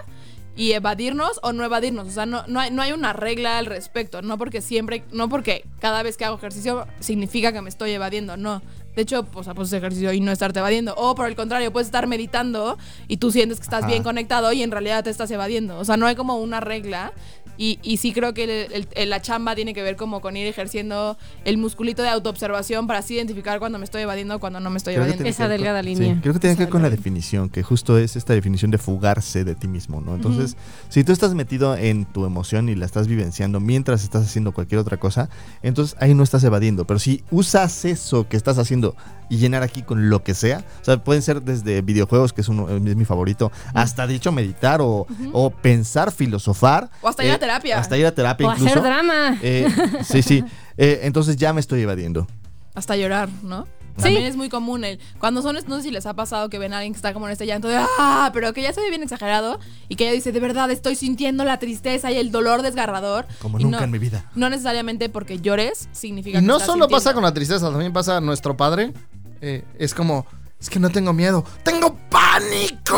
y 0.55 0.73
evadirnos 0.73 1.39
o 1.41 1.53
no 1.53 1.63
evadirnos. 1.63 2.07
O 2.07 2.11
sea, 2.11 2.25
no, 2.25 2.45
no, 2.47 2.59
hay, 2.59 2.71
no 2.71 2.81
hay 2.81 2.91
una 2.91 3.13
regla 3.13 3.57
al 3.57 3.65
respecto. 3.65 4.21
No 4.21 4.37
porque 4.37 4.61
siempre, 4.61 5.03
no 5.11 5.29
porque 5.29 5.65
cada 5.79 6.03
vez 6.03 6.17
que 6.17 6.25
hago 6.25 6.37
ejercicio 6.37 6.85
significa 6.99 7.51
que 7.51 7.61
me 7.61 7.69
estoy 7.69 7.91
evadiendo. 7.91 8.37
No. 8.37 8.61
De 8.95 9.01
hecho, 9.01 9.23
pues, 9.23 9.47
pues 9.55 9.73
ejercicio 9.73 10.13
y 10.13 10.19
no 10.19 10.31
estarte 10.31 10.59
evadiendo. 10.59 10.93
O 10.95 11.15
por 11.15 11.27
el 11.27 11.35
contrario, 11.35 11.71
puedes 11.73 11.87
estar 11.87 12.07
meditando 12.07 12.77
y 13.07 13.17
tú 13.17 13.31
sientes 13.31 13.59
que 13.59 13.63
estás 13.63 13.83
Ajá. 13.83 13.87
bien 13.87 14.03
conectado 14.03 14.51
y 14.53 14.61
en 14.61 14.71
realidad 14.71 15.03
te 15.03 15.09
estás 15.09 15.31
evadiendo. 15.31 15.79
O 15.79 15.85
sea, 15.85 15.97
no 15.97 16.05
hay 16.05 16.15
como 16.15 16.37
una 16.37 16.59
regla. 16.59 17.13
Y, 17.57 17.79
y 17.83 17.97
sí 17.97 18.13
creo 18.13 18.33
que 18.33 18.67
el- 18.95 19.09
la 19.09 19.21
chamba 19.21 19.55
tiene 19.55 19.73
que 19.73 19.83
ver 19.83 19.95
como 19.95 20.21
con 20.21 20.35
ir 20.37 20.47
ejerciendo 20.47 21.17
el 21.45 21.57
musculito 21.57 22.01
de 22.01 22.09
autoobservación 22.09 22.87
para 22.87 22.99
así 22.99 23.15
identificar 23.15 23.59
cuando 23.59 23.77
me 23.77 23.85
estoy 23.85 24.01
evadiendo 24.01 24.35
o 24.35 24.39
cuando 24.39 24.59
no 24.59 24.69
me 24.69 24.77
estoy 24.77 24.93
Creo 24.95 25.05
evadiendo. 25.05 25.29
Esa 25.29 25.47
delgada 25.47 25.79
con- 25.79 25.85
línea. 25.85 26.15
sí, 26.15 26.19
creo 26.21 26.33
que 26.33 26.39
tiene 26.39 26.55
que 26.55 26.63
ver 26.63 26.69
con 26.71 26.81
la 26.81 26.89
definición, 26.89 27.49
que 27.49 27.61
justo 27.63 27.97
es 27.97 28.15
esta 28.15 28.33
definición 28.33 28.71
de 28.71 28.77
fugarse 28.77 29.43
de 29.43 29.55
ti 29.55 29.67
mismo, 29.67 30.01
¿no? 30.01 30.15
Entonces, 30.15 30.57
si 30.89 31.03
tú 31.03 31.11
estás 31.11 31.33
metido 31.35 31.75
en 31.75 32.05
tu 32.05 32.25
emoción 32.25 32.69
y 32.69 32.75
la 32.75 32.85
estás 32.85 33.07
vivenciando 33.07 33.59
mientras 33.59 34.03
estás 34.03 34.25
haciendo 34.25 34.51
cualquier 34.51 34.79
otra 34.79 34.97
cosa, 34.97 35.29
entonces 35.61 35.95
ahí 35.99 36.13
no 36.13 36.23
estás 36.23 36.43
evadiendo. 36.43 36.85
Pero 36.85 36.99
si 36.99 37.23
usas 37.31 37.85
eso 37.85 38.27
que 38.27 38.37
estás 38.37 38.57
haciendo 38.57 38.95
y 39.29 39.37
llenar 39.37 39.63
aquí 39.63 39.81
con 39.83 40.09
lo 40.09 40.23
que 40.23 40.33
sea, 40.33 40.63
o 40.81 40.85
sea, 40.85 41.03
pueden 41.03 41.21
ser 41.21 41.41
desde 41.41 41.81
videojuegos, 41.81 42.33
que 42.33 42.41
es, 42.41 42.49
uno, 42.49 42.67
es 42.69 42.95
mi 42.95 43.05
favorito, 43.05 43.51
hasta 43.73 44.05
dicho 44.07 44.31
meditar 44.31 44.81
o, 44.81 45.07
o 45.31 45.49
pensar, 45.49 46.11
filosofar. 46.11 46.89
O 47.01 47.07
hasta 47.07 47.23
eh, 47.23 47.27
terapia. 47.47 47.77
Hasta 47.79 47.97
ir 47.97 48.05
a 48.05 48.13
terapia 48.15 48.47
O 48.47 48.51
incluso. 48.51 48.69
hacer 48.71 48.83
drama. 48.83 49.37
Eh, 49.41 49.67
sí, 50.03 50.21
sí. 50.21 50.43
Eh, 50.77 51.01
entonces 51.03 51.35
ya 51.35 51.51
me 51.53 51.59
estoy 51.59 51.81
evadiendo. 51.81 52.25
Hasta 52.73 52.95
llorar, 52.95 53.29
¿no? 53.43 53.65
Sí. 53.97 54.03
También 54.03 54.23
es 54.23 54.35
muy 54.35 54.49
común 54.49 54.83
el 54.83 54.99
cuando 55.19 55.43
son 55.43 55.55
no 55.67 55.77
sé 55.77 55.83
si 55.83 55.91
les 55.91 56.07
ha 56.07 56.15
pasado 56.15 56.49
que 56.49 56.57
ven 56.57 56.73
a 56.73 56.77
alguien 56.77 56.93
que 56.93 56.97
está 56.97 57.13
como 57.13 57.27
en 57.27 57.31
este 57.33 57.45
llanto 57.45 57.67
de 57.67 57.77
ah, 57.99 58.31
pero 58.33 58.51
que 58.51 58.63
ya 58.63 58.73
se 58.73 58.81
ve 58.81 58.89
bien 58.89 59.03
exagerado 59.03 59.59
y 59.87 59.95
que 59.97 60.05
ella 60.05 60.13
dice, 60.13 60.31
"De 60.31 60.39
verdad 60.39 60.71
estoy 60.71 60.95
sintiendo 60.95 61.43
la 61.45 61.59
tristeza 61.59 62.11
y 62.11 62.17
el 62.17 62.31
dolor 62.31 62.63
desgarrador." 62.63 63.27
Como 63.39 63.59
Y 63.59 63.65
nunca 63.65 63.77
no, 63.79 63.83
en 63.83 63.91
mi 63.91 63.99
vida. 63.99 64.31
No 64.33 64.49
necesariamente 64.49 65.09
porque 65.09 65.37
llores 65.39 65.89
significa 65.91 66.39
Y 66.39 66.41
que 66.41 66.47
no 66.47 66.53
estás 66.55 66.67
solo 66.67 66.87
pasa 66.87 67.13
con 67.13 67.21
la 67.21 67.33
tristeza, 67.35 67.69
también 67.69 67.93
pasa 67.93 68.19
nuestro 68.19 68.57
padre. 68.57 68.93
eh, 69.41 69.63
es 69.77 69.93
como, 69.93 70.25
es 70.59 70.71
que 70.71 70.79
no 70.79 70.89
tengo 70.89 71.13
miedo, 71.13 71.45
tengo 71.63 71.95
pánico. 72.09 72.97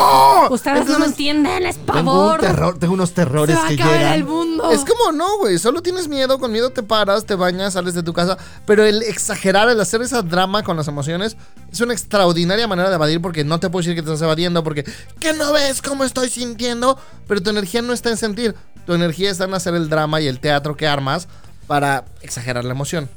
Ustedes 0.50 0.88
no 0.88 1.00
me 1.00 1.06
entienden, 1.06 1.66
es 1.66 1.78
Tengo, 1.78 1.94
pavor. 1.94 2.40
un 2.40 2.46
terror, 2.46 2.78
tengo 2.80 2.94
unos 2.94 3.10
se 3.10 3.16
terrores 3.16 3.56
va 3.56 3.66
a 3.66 3.68
que 3.70 3.74
acabar 3.76 3.94
llegan. 3.98 4.14
el 4.14 4.24
mundo. 4.26 4.72
Es 4.72 4.86
como 4.86 5.12
no, 5.12 5.38
güey. 5.40 5.58
Solo 5.58 5.82
tienes 5.82 6.08
miedo, 6.08 6.40
con 6.40 6.52
miedo 6.52 6.70
te 6.72 6.84
paras, 6.84 7.26
te 7.26 7.36
bañas, 7.36 7.74
sales 7.74 7.94
de 7.94 8.04
tu 8.04 8.14
casa. 8.14 8.38
Pero 8.66 8.84
el 8.84 9.04
exagerar, 9.04 9.70
el 9.70 9.80
hacer 9.80 10.02
esa 10.02 10.22
drama 10.22 10.64
con 10.64 10.78
las 10.78 10.88
emociones, 10.88 11.38
es 11.72 11.82
una 11.82 11.94
extraordinaria 11.94 12.68
manera 12.68 12.90
de 12.90 12.96
evadir 12.96 13.22
porque 13.22 13.44
no 13.44 13.60
te 13.60 13.70
puedo 13.70 13.82
decir 13.82 13.96
que 13.96 14.02
te 14.02 14.10
estás 14.12 14.22
evadiendo 14.24 14.64
porque 14.64 14.84
que 15.20 15.34
no 15.34 15.52
ves 15.54 15.82
cómo 15.82 16.04
estoy 16.04 16.30
sintiendo, 16.30 16.98
pero 17.28 17.42
tu 17.42 17.50
energía 17.50 17.82
no 17.82 17.94
está 17.94 18.10
en 18.10 18.18
sentir. 18.18 18.56
Tu 18.86 18.94
energía 18.94 19.32
está 19.32 19.46
en 19.46 19.54
hacer 19.54 19.74
el 19.76 19.90
drama 19.90 20.22
y 20.22 20.28
el 20.28 20.40
teatro 20.40 20.78
que 20.78 20.88
armas 20.88 21.28
para 21.68 22.06
exagerar 22.22 22.64
la 22.66 22.72
emoción. 22.72 23.10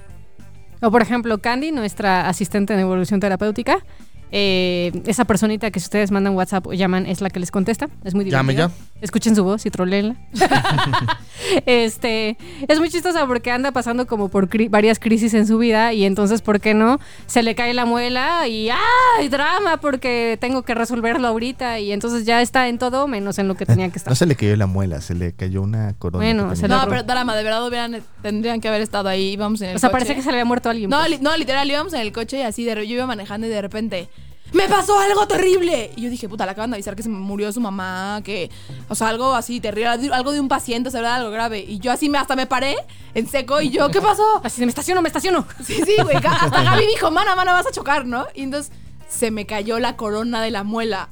O 0.81 0.91
por 0.91 1.03
ejemplo, 1.03 1.39
Candy, 1.39 1.73
nuestra 1.73 2.29
asistente 2.29 2.73
en 2.73 2.81
evolución 2.81 3.19
terapéutica, 3.19 3.85
eh, 4.33 4.93
esa 5.07 5.25
personita 5.25 5.71
que 5.71 5.81
si 5.81 5.85
ustedes 5.85 6.11
mandan 6.11 6.35
WhatsApp 6.35 6.67
o 6.67 6.73
llaman 6.73 7.07
es 7.07 7.21
la 7.21 7.31
que 7.31 7.41
les 7.41 7.51
contesta. 7.51 7.89
Es 8.05 8.15
muy 8.15 8.25
Llame 8.25 8.53
divertida. 8.53 8.77
Escuchen 9.01 9.37
su 9.37 9.45
voz 9.45 9.65
y 9.65 9.71
troleenla. 9.71 10.17
este, 11.67 12.37
es 12.67 12.79
muy 12.79 12.91
chistosa 12.91 13.27
porque 13.27 13.51
anda 13.51 13.73
pasando 13.73 14.07
como 14.07 14.29
por 14.29 14.49
cri- 14.49 14.69
varias 14.71 14.99
crisis 14.99 15.35
en 15.35 15.47
su 15.47 15.59
vida 15.59 15.93
y 15.93 16.05
entonces, 16.05 16.43
¿por 16.43 16.61
qué 16.61 16.75
no? 16.75 16.99
Se 17.27 17.43
le 17.43 17.55
cae 17.55 17.75
la 17.75 17.85
muela 17.85 18.47
y 18.49 18.71
¡ay, 18.71 19.29
drama! 19.29 19.77
Porque 19.79 20.37
tengo 20.41 20.63
que 20.63 20.75
resolverlo 20.75 21.29
ahorita 21.29 21.79
y 21.79 21.93
entonces 21.93 22.25
ya 22.25 22.43
está 22.43 22.69
en 22.69 22.79
todo 22.79 23.07
menos 23.09 23.39
en 23.39 23.49
lo 23.49 23.55
que 23.55 23.67
tenía 23.67 23.89
que 23.91 23.99
estar. 23.99 24.11
No 24.11 24.17
se 24.17 24.27
le 24.27 24.35
cayó 24.37 24.57
la 24.57 24.67
muela, 24.67 25.01
se 25.01 25.15
le 25.15 25.33
cayó 25.33 25.63
una 25.63 25.95
corona. 25.95 26.25
Bueno, 26.25 26.57
se 26.57 26.67
No, 26.69 26.85
pero 26.89 27.03
drama, 27.03 27.37
de 27.37 27.43
verdad 27.45 27.67
hubieran, 27.67 28.03
tendrían 28.23 28.61
que 28.61 28.69
haber 28.69 28.83
estado 28.83 29.09
ahí. 29.09 29.31
Íbamos 29.33 29.61
en 29.61 29.71
el 29.71 29.77
O 29.77 29.79
sea, 29.79 29.91
coche. 29.91 29.93
parece 30.01 30.15
que 30.17 30.23
se 30.23 30.29
le 30.31 30.39
había 30.39 30.45
muerto 30.45 30.71
alguien. 30.71 30.91
No, 30.91 30.99
pues. 30.99 31.11
li- 31.11 31.19
no, 31.21 31.37
literal, 31.37 31.71
íbamos 31.71 31.93
en 31.95 32.01
el 32.01 32.13
coche 32.13 32.39
y 32.39 32.43
así 32.43 32.65
de, 32.65 32.75
yo 32.75 32.95
iba 32.95 33.07
manejando 33.07 33.47
y 33.47 33.51
de 33.51 33.63
repente 33.63 34.09
¡Me 34.53 34.69
pasó 34.69 34.99
algo 34.99 35.27
terrible! 35.27 35.91
Y 35.97 36.03
yo 36.03 36.11
dije, 36.11 36.29
puta, 36.29 36.47
le 36.47 36.53
acaban 36.53 36.71
de 36.71 36.77
avisar 36.77 36.97
que 36.97 37.03
se 37.03 37.09
murió 37.09 37.53
su 37.53 37.61
mamá, 37.61 38.23
que, 38.25 38.51
o 38.89 38.95
sea, 38.95 39.09
algo 39.09 39.35
así 39.35 39.61
terrible, 39.61 39.89
algo 40.13 40.33
de 40.33 40.41
un 40.41 40.49
paciente, 40.49 40.89
o 40.89 40.93
sea, 40.93 41.17
algo 41.17 41.31
grave. 41.31 41.61
Y 41.61 41.79
yo 41.79 41.93
así 41.93 42.09
me, 42.09 42.19
hasta 42.19 42.35
me 42.35 42.47
paré 42.47 42.77
en 43.15 43.27
seco 43.27 43.61
y 43.61 43.71
yo, 43.71 43.91
¿qué 43.91 44.01
pasó? 44.01 44.25
Así 44.43 44.63
me 44.63 44.69
estaciono, 44.69 45.03
me 45.03 45.09
estaciono. 45.09 45.47
Sí, 45.65 45.75
sí, 45.85 45.97
güey. 46.03 46.17
Hasta 46.17 46.63
Gaby 46.63 46.87
dijo, 46.87 47.11
mana, 47.11 47.35
mana, 47.35 47.53
vas 47.53 47.67
a 47.67 47.73
chocar, 47.73 48.07
¿no? 48.07 48.27
Y 48.35 48.43
entonces 48.43 48.73
se 49.09 49.31
me 49.31 49.45
cayó 49.45 49.79
la 49.79 49.97
corona 49.97 50.41
de 50.43 50.51
la 50.51 50.65
muela. 50.65 51.09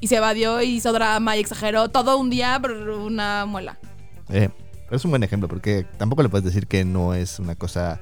Y 0.00 0.06
se 0.06 0.16
evadió 0.16 0.62
y 0.62 0.76
hizo 0.76 0.92
drama 0.92 1.36
y 1.36 1.40
exageró 1.40 1.90
todo 1.90 2.16
un 2.16 2.30
día 2.30 2.58
por 2.60 2.72
una 2.72 3.44
muela. 3.46 3.78
Eh, 4.30 4.48
es 4.90 5.04
un 5.04 5.10
buen 5.10 5.22
ejemplo 5.22 5.48
porque 5.48 5.86
tampoco 5.96 6.22
le 6.22 6.28
puedes 6.28 6.44
decir 6.44 6.66
que 6.66 6.84
no 6.84 7.14
es 7.14 7.38
una 7.38 7.54
cosa 7.54 8.00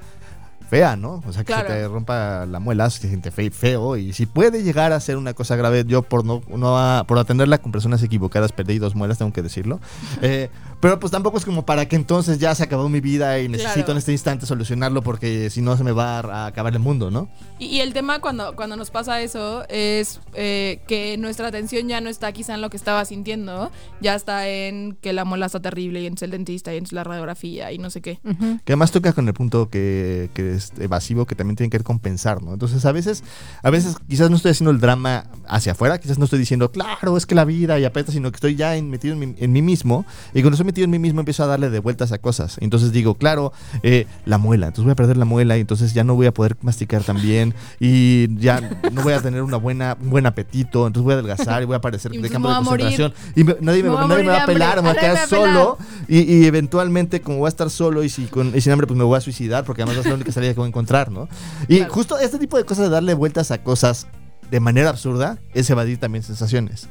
fea, 0.71 0.95
¿no? 0.97 1.23
O 1.27 1.33
sea, 1.33 1.43
que 1.43 1.53
Claro. 1.53 1.69
se 1.69 1.75
te 1.75 1.89
rompa 1.89 2.47
la 2.47 2.61
muela, 2.61 2.89
se 2.91 3.09
siente 3.09 3.31
fe- 3.33 3.50
feo 3.50 3.97
y 3.97 4.12
si 4.12 4.25
puede 4.27 4.62
llegar 4.62 4.93
a 4.93 5.00
ser 5.00 5.17
una 5.17 5.35
cosa 5.35 5.57
grave, 5.57 5.85
yo 5.85 6.03
por 6.03 6.25
no, 6.25 6.43
no 6.49 6.79
a- 6.79 7.05
por 7.09 7.19
atenderla 7.19 7.59
con 7.59 7.73
personas 7.73 8.03
equivocadas 8.05 8.53
perdí 8.53 8.79
dos 8.79 8.95
muelas, 8.95 9.19
tengo 9.19 9.33
que 9.33 9.43
decirlo. 9.43 9.81
Eh, 10.23 10.49
pero 10.81 10.99
pues 10.99 11.11
tampoco 11.13 11.39
es 11.39 11.45
como 11.45 11.65
para 11.67 11.87
que 11.87 11.97
entonces 11.97 12.39
ya 12.39 12.55
se 12.55 12.63
acabó 12.63 12.89
mi 12.89 13.01
vida 13.01 13.39
y 13.41 13.49
necesito 13.49 13.75
Claro. 13.75 13.93
en 13.93 13.99
este 13.99 14.13
instante 14.13 14.47
solucionarlo 14.47 15.03
porque 15.03 15.51
si 15.51 15.61
no 15.63 15.77
se 15.77 15.85
me 15.85 15.93
va 15.93 16.21
a 16.21 16.47
acabar 16.47 16.73
el 16.73 16.79
mundo, 16.79 17.11
¿no? 17.11 17.29
Y, 17.59 17.67
y 17.67 17.81
el 17.81 17.93
tema 17.93 18.21
cuando, 18.21 18.57
cuando 18.57 18.77
nos 18.77 18.91
pasa 18.91 19.21
eso 19.21 19.65
es 19.69 20.21
eh, 20.35 20.81
que 20.87 21.17
nuestra 21.19 21.49
atención 21.49 21.87
ya 21.89 22.01
no 22.01 22.09
está 22.09 22.33
quizá 22.33 22.55
en 22.55 22.63
lo 22.63 22.71
que 22.71 22.77
estaba 22.77 23.05
sintiendo, 23.05 23.71
ya 24.01 24.15
está 24.15 24.49
en 24.49 24.97
que 25.01 25.13
la 25.13 25.25
muela 25.25 25.47
está 25.47 25.61
terrible 25.61 26.01
y 26.01 26.07
entonces 26.07 26.25
el 26.27 26.31
dentista 26.31 26.73
y 26.73 26.79
entonces 26.79 26.95
la 26.95 27.05
radiografía 27.05 27.73
y 27.73 27.79
no 27.79 27.91
sé 27.91 28.01
qué. 28.01 28.19
Que 28.65 28.73
además 28.73 28.91
toca 28.91 29.13
con 29.13 29.29
el 29.29 29.35
punto 29.35 29.69
que, 29.69 30.31
que 30.35 30.55
es 30.55 30.73
evasivo, 30.81 31.27
que 31.27 31.35
también 31.35 31.57
tiene 31.57 31.71
que 31.71 31.79
ver 31.79 31.85
con 31.85 31.99
pensar, 31.99 32.43
¿no? 32.43 32.53
Entonces, 32.55 32.85
a 32.87 32.93
veces, 32.93 33.23
a 33.63 33.71
veces 33.71 33.97
quizás 34.09 34.31
no 34.31 34.37
estoy 34.37 34.53
haciendo 34.53 34.71
el 34.71 34.81
drama 34.81 35.27
hacia 35.47 35.73
afuera, 35.73 35.99
quizás 35.99 36.19
no 36.19 36.25
estoy 36.25 36.39
diciendo, 36.39 36.71
claro, 36.71 37.17
es 37.17 37.27
que 37.27 37.35
la 37.35 37.45
vida 37.45 37.79
y 37.79 37.85
aprieta, 37.85 38.13
sino 38.13 38.31
que 38.31 38.37
estoy 38.37 38.55
ya 38.57 38.77
en- 38.77 38.89
metido 38.91 39.15
en 39.15 39.21
mí, 39.21 39.35
en 39.39 39.53
mí 39.53 39.63
mismo. 39.63 40.07
Y 40.33 40.41
cuando 40.41 40.55
estoy 40.55 40.67
metido 40.71 40.85
en 40.87 40.91
mí 40.91 40.99
mismo, 40.99 41.21
empiezo 41.21 41.45
a 41.45 41.47
darle 41.47 41.71
de 41.71 41.79
vueltas 41.79 42.12
a 42.12 42.19
cosas. 42.19 42.57
Entonces 42.61 42.93
digo, 42.93 43.15
claro, 43.15 43.53
eh, 43.83 44.07
la 44.25 44.39
muela, 44.39 44.67
entonces 44.69 44.85
voy 44.85 44.93
a 44.93 44.97
perder 44.97 45.17
la 45.17 45.25
muela 45.25 45.57
y 45.57 45.61
entonces 45.61 45.93
ya 45.95 46.05
no 46.05 46.15
voy 46.15 46.27
a 46.27 46.33
poder 46.35 46.57
masticar 46.62 47.03
tan 47.03 47.21
bien 47.21 47.55
y 47.79 48.35
ya 48.39 48.61
no 48.93 49.03
voy 49.03 49.12
a 49.12 49.21
tener 49.21 49.43
una 49.43 49.57
buena, 49.57 49.97
un 50.00 50.11
buen 50.11 50.27
apetito, 50.27 50.87
entonces 50.87 51.05
voy 51.05 51.12
a 51.12 51.15
adelgazar 51.19 51.62
y 51.62 51.67
voy 51.67 51.77
a 51.77 51.81
parecer 51.81 52.15
Y 52.15 52.19
de 52.19 52.29
campo 52.31 52.49
de 52.49 52.55
a 52.55 52.61
morir. 52.61 52.87
concentración. 52.87 53.33
Y 53.37 53.45
me- 53.45 53.57
nadie, 53.61 53.83
me, 53.83 53.91
nadie 53.91 54.27
va 54.27 54.43
a 54.43 54.47
pelar, 54.47 54.77
me 54.77 54.89
voy 54.89 54.97
a 54.97 55.00
quedar 55.00 55.17
a 55.17 55.27
solo 55.27 55.79
y, 56.09 56.21
y 56.21 56.45
eventualmente, 56.47 57.21
como 57.21 57.39
voy 57.39 57.47
a 57.47 57.49
estar 57.50 57.71
solo 57.71 58.03
y, 58.05 58.09
si 58.09 58.25
con, 58.27 58.57
y 58.57 58.61
sin 58.61 58.73
hambre, 58.73 58.87
pues 58.87 58.97
me 58.99 59.05
voy 59.05 59.17
a 59.17 59.21
suicidar, 59.21 59.65
porque 59.65 59.83
además 59.83 60.00
es 60.05 60.07
la 60.09 60.15
única 60.15 60.33
salida 60.33 60.53
que 60.53 60.59
voy 60.61 60.67
a 60.67 60.69
encontrar, 60.69 61.11
¿no? 61.11 61.29
Y 61.69 61.79
Claro. 61.79 61.93
justo 61.93 62.19
este 62.19 62.39
tipo 62.39 62.57
de 62.57 62.65
cosas 62.65 62.85
de 62.85 62.91
darle 62.91 63.15
vueltas 63.15 63.50
a 63.50 63.62
cosas 63.62 64.07
de 64.50 64.61
manera 64.61 64.91
absurda 64.91 65.39
es 65.55 65.69
evadir 65.71 65.99
también 65.99 66.23
sensaciones. 66.25 66.89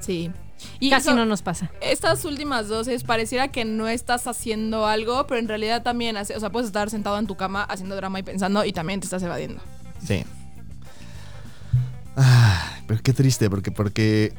Sí. 0.00 0.30
Y 0.80 0.90
Casi 0.90 1.08
eso- 1.08 1.16
no 1.16 1.24
nos 1.26 1.42
pasa. 1.42 1.70
Estas 1.80 2.24
últimas 2.24 2.68
dos 2.68 2.88
es 2.88 3.04
pareciera 3.04 3.48
que 3.48 3.64
no 3.64 3.88
estás 3.88 4.26
haciendo 4.26 4.86
algo, 4.86 5.26
pero 5.26 5.38
en 5.40 5.48
realidad 5.48 5.82
también, 5.82 6.16
hace- 6.16 6.36
o 6.36 6.40
sea, 6.40 6.50
puedes 6.50 6.66
estar 6.66 6.90
sentado 6.90 7.18
en 7.18 7.26
tu 7.26 7.36
cama 7.36 7.62
haciendo 7.64 7.96
drama 7.96 8.18
y 8.18 8.22
pensando 8.22 8.64
y 8.64 8.72
también 8.72 9.00
te 9.00 9.06
estás 9.06 9.22
evadiendo. 9.22 9.60
Sí. 10.06 10.24
Ay, 12.16 12.82
pero 12.86 13.02
qué 13.02 13.12
triste, 13.12 13.48
porque, 13.48 13.70
porque 13.70 14.32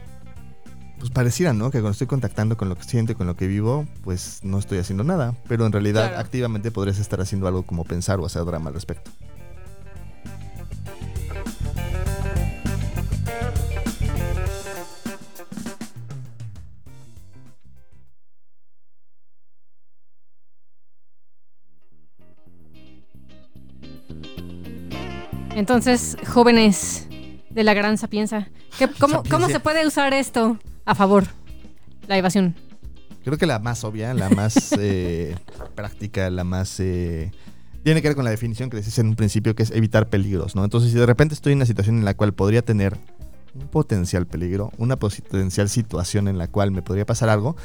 pues 1.00 1.12
pareciera, 1.12 1.53
¿no? 1.53 1.65
Que 1.72 1.80
cuando 1.80 1.92
estoy 1.92 2.08
contactando 2.08 2.56
con 2.56 2.70
lo 2.70 2.75
que 2.77 2.84
siento 2.84 3.12
y 3.12 3.15
con 3.15 3.27
lo 3.27 3.36
que 3.36 3.48
vivo, 3.48 3.86
pues 4.03 4.39
no 4.44 4.58
estoy 4.60 4.77
haciendo 4.77 5.03
nada. 5.03 5.34
Pero 5.48 5.65
en 5.65 5.72
realidad 5.72 6.08
Claro. 6.10 6.20
activamente 6.22 6.72
podrías 6.72 7.00
estar 7.00 7.20
haciendo 7.20 7.48
algo 7.48 7.63
como 7.63 7.84
pensar 7.84 8.20
o 8.20 8.25
hacer 8.25 8.46
drama 8.46 8.70
al 8.70 8.75
respecto. 8.75 9.12
Entonces, 25.63 26.17
jóvenes 26.27 27.08
de 27.50 27.63
la 27.63 27.74
gran 27.74 27.98
sapienza, 27.98 28.50
¿qué- 28.77 28.89
cómo. 29.00 29.24
¿cómo 29.29 29.48
se 29.48 29.62
puede 29.62 29.88
usar 29.88 30.13
esto 30.13 30.60
a 30.84 30.93
favor? 30.93 31.24
La 32.05 32.17
evasión. 32.17 32.53
Creo 33.24 33.38
que 33.38 33.46
la 33.46 33.60
más 33.60 33.86
obvia, 33.86 34.13
la 34.13 34.29
más 34.29 34.74
eh, 34.77 35.38
práctica, 35.74 36.29
la 36.29 36.43
más... 36.43 36.82
eh, 36.82 37.32
tiene 37.82 38.01
que 38.01 38.10
ver 38.10 38.15
con 38.17 38.25
la 38.25 38.32
definición 38.32 38.70
que 38.70 38.75
decís 38.75 39.00
en 39.00 39.08
un 39.08 39.15
principio, 39.15 39.55
que 39.55 39.63
es 39.63 39.72
evitar 39.72 40.10
peligros, 40.10 40.53
¿no? 40.53 40.65
Entonces, 40.65 40.91
si 40.91 40.98
de 40.98 41.05
repente 41.05 41.34
estoy 41.34 41.53
en 41.53 41.60
una 41.60 41.65
situación 41.65 41.98
en 41.98 42.03
la 42.03 42.13
cual 42.13 42.34
podría 42.34 42.62
tener 42.62 42.98
un 43.55 43.70
potencial 43.70 44.27
peligro, 44.27 44.70
una 44.77 44.98
potencial 44.98 45.70
situación 45.70 46.27
en 46.27 46.38
la 46.38 46.50
cual 46.50 46.72
me 46.72 46.82
podría 46.82 47.05
pasar 47.05 47.29
algo, 47.29 47.55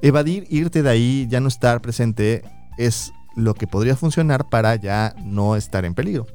evadir, 0.00 0.46
irte 0.48 0.82
de 0.82 0.88
ahí, 0.88 1.26
ya 1.28 1.40
no 1.40 1.48
estar 1.48 1.82
presente, 1.82 2.44
es 2.78 3.12
lo 3.36 3.52
que 3.52 3.66
podría 3.66 3.94
funcionar 3.94 4.48
para 4.48 4.74
ya 4.76 5.14
no 5.22 5.54
estar 5.54 5.84
en 5.84 5.92
peligro. 5.92 6.26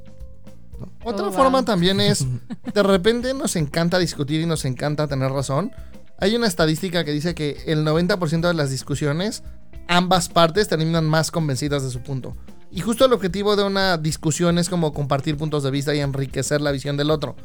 Otra 1.03 1.27
Oh, 1.27 1.31
forma 1.31 1.59
wow. 1.59 1.65
también 1.65 1.99
es, 2.01 2.25
de 2.73 2.83
repente 2.83 3.33
nos 3.33 3.55
encanta 3.55 3.99
discutir 3.99 4.41
y 4.41 4.45
nos 4.45 4.65
encanta 4.65 5.07
tener 5.07 5.31
razón. 5.31 5.71
Hay 6.19 6.35
una 6.35 6.47
estadística 6.47 7.03
que 7.03 7.11
dice 7.11 7.35
que 7.35 7.57
el 7.67 7.85
90% 7.85 8.47
de 8.47 8.53
las 8.53 8.71
discusiones, 8.71 9.43
ambas 9.87 10.29
partes 10.29 10.67
terminan 10.67 11.05
más 11.05 11.31
convencidas 11.31 11.83
de 11.83 11.91
su 11.91 12.01
punto. 12.01 12.35
Y 12.71 12.81
justo 12.81 13.05
el 13.05 13.13
objetivo 13.13 13.55
de 13.55 13.63
una 13.63 13.97
discusión 13.97 14.57
es 14.57 14.67
como 14.69 14.93
compartir 14.93 15.37
puntos 15.37 15.63
de 15.63 15.71
vista 15.71 15.93
y 15.95 15.99
enriquecer 15.99 16.59
la 16.59 16.71
visión 16.71 16.97
del 16.97 17.11
otro. 17.11 17.35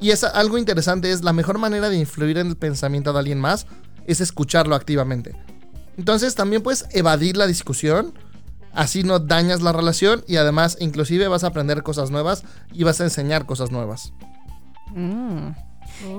Y 0.00 0.10
es 0.10 0.24
algo 0.24 0.58
interesante, 0.58 1.10
es 1.10 1.22
la 1.22 1.32
mejor 1.32 1.58
manera 1.58 1.88
de 1.88 1.96
influir 1.96 2.36
en 2.38 2.48
el 2.48 2.56
pensamiento 2.56 3.12
de 3.12 3.18
alguien 3.20 3.40
más, 3.40 3.66
es 4.06 4.20
escucharlo 4.20 4.74
activamente. 4.74 5.34
Entonces 5.96 6.34
también 6.34 6.62
puedes 6.62 6.84
evadir 6.90 7.36
la 7.38 7.46
discusión, 7.46 8.12
así 8.76 9.02
no 9.02 9.18
dañas 9.18 9.62
la 9.62 9.72
relación 9.72 10.22
y 10.28 10.36
además 10.36 10.76
inclusive 10.80 11.26
vas 11.28 11.44
a 11.44 11.48
aprender 11.48 11.82
cosas 11.82 12.10
nuevas 12.10 12.44
y 12.72 12.84
vas 12.84 13.00
a 13.00 13.04
enseñar 13.04 13.46
cosas 13.46 13.72
nuevas. 13.72 14.12
Mm. 14.94 15.48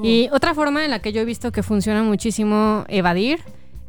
Y 0.04 0.30
otra 0.32 0.54
forma 0.54 0.84
en 0.84 0.92
la 0.92 1.00
que 1.00 1.14
yo 1.14 1.22
he 1.22 1.26
visto 1.26 1.52
que 1.52 1.62
funciona 1.62 2.04
muchísimo 2.04 2.84
evadir 2.88 3.40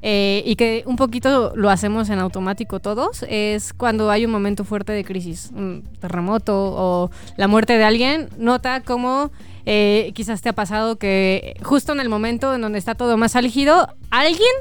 eh, 0.03 0.43
y 0.45 0.55
que 0.57 0.85
un 0.87 0.97
poquito 0.97 1.53
lo 1.57 1.71
hacemos 1.71 2.09
en 2.11 2.19
automático 2.19 2.79
todos 2.79 3.25
es 3.29 3.73
cuando 3.73 4.11
hay 4.11 4.25
un 4.25 4.31
momento 4.31 4.65
fuerte 4.65 4.93
de 4.93 5.05
crisis, 5.05 5.51
un 5.55 5.83
terremoto 6.01 6.55
o 6.57 7.11
la 7.37 7.49
muerte 7.49 7.79
de 7.79 7.85
alguien, 7.85 8.29
nota 8.39 8.83
cómo 8.83 9.33
eh, 9.67 10.13
quizás 10.15 10.41
te 10.41 10.51
ha 10.51 10.53
pasado 10.53 10.99
que 10.99 11.57
justo 11.63 11.93
en 11.93 12.01
el 12.01 12.09
momento 12.09 12.55
en 12.55 12.61
donde 12.61 12.79
está 12.79 12.95
todo 12.95 13.17
más 13.17 13.35
álgido, 13.35 13.89
alguien 14.11 14.53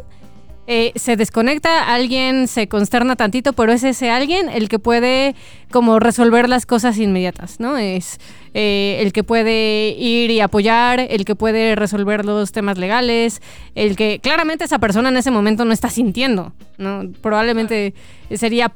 eh, 0.70 0.92
se 0.96 1.16
desconecta, 1.16 1.94
alguien 1.94 2.50
se 2.50 2.68
consterna 2.68 3.16
tantito, 3.16 3.54
pero 3.54 3.72
es 3.72 3.86
ese 3.86 4.10
alguien 4.10 4.50
el 4.50 4.68
que 4.68 4.80
puede 4.80 5.34
como 5.72 5.98
resolver 6.00 6.50
las 6.50 6.66
cosas 6.66 6.98
inmediatas, 6.98 7.62
¿no? 7.62 7.78
Es 7.78 8.20
eh, 8.54 8.98
el 9.02 9.14
que 9.14 9.24
puede 9.24 9.96
ir 9.98 10.30
y 10.30 10.42
apoyar, 10.42 11.00
el 11.00 11.24
que 11.24 11.36
puede 11.36 11.76
resolver 11.76 12.26
los 12.26 12.52
temas 12.52 12.78
legales, 12.78 13.42
el 13.76 13.96
que 13.96 14.20
claramente 14.20 14.66
esa 14.66 14.80
persona 14.80 15.08
en 15.08 15.16
ese 15.16 15.32
momento 15.32 15.64
no 15.64 15.72
está 15.72 15.90
sintiendo, 15.90 16.52
¿no? 16.78 17.04
Probablemente 17.22 17.94
sería 18.36 18.74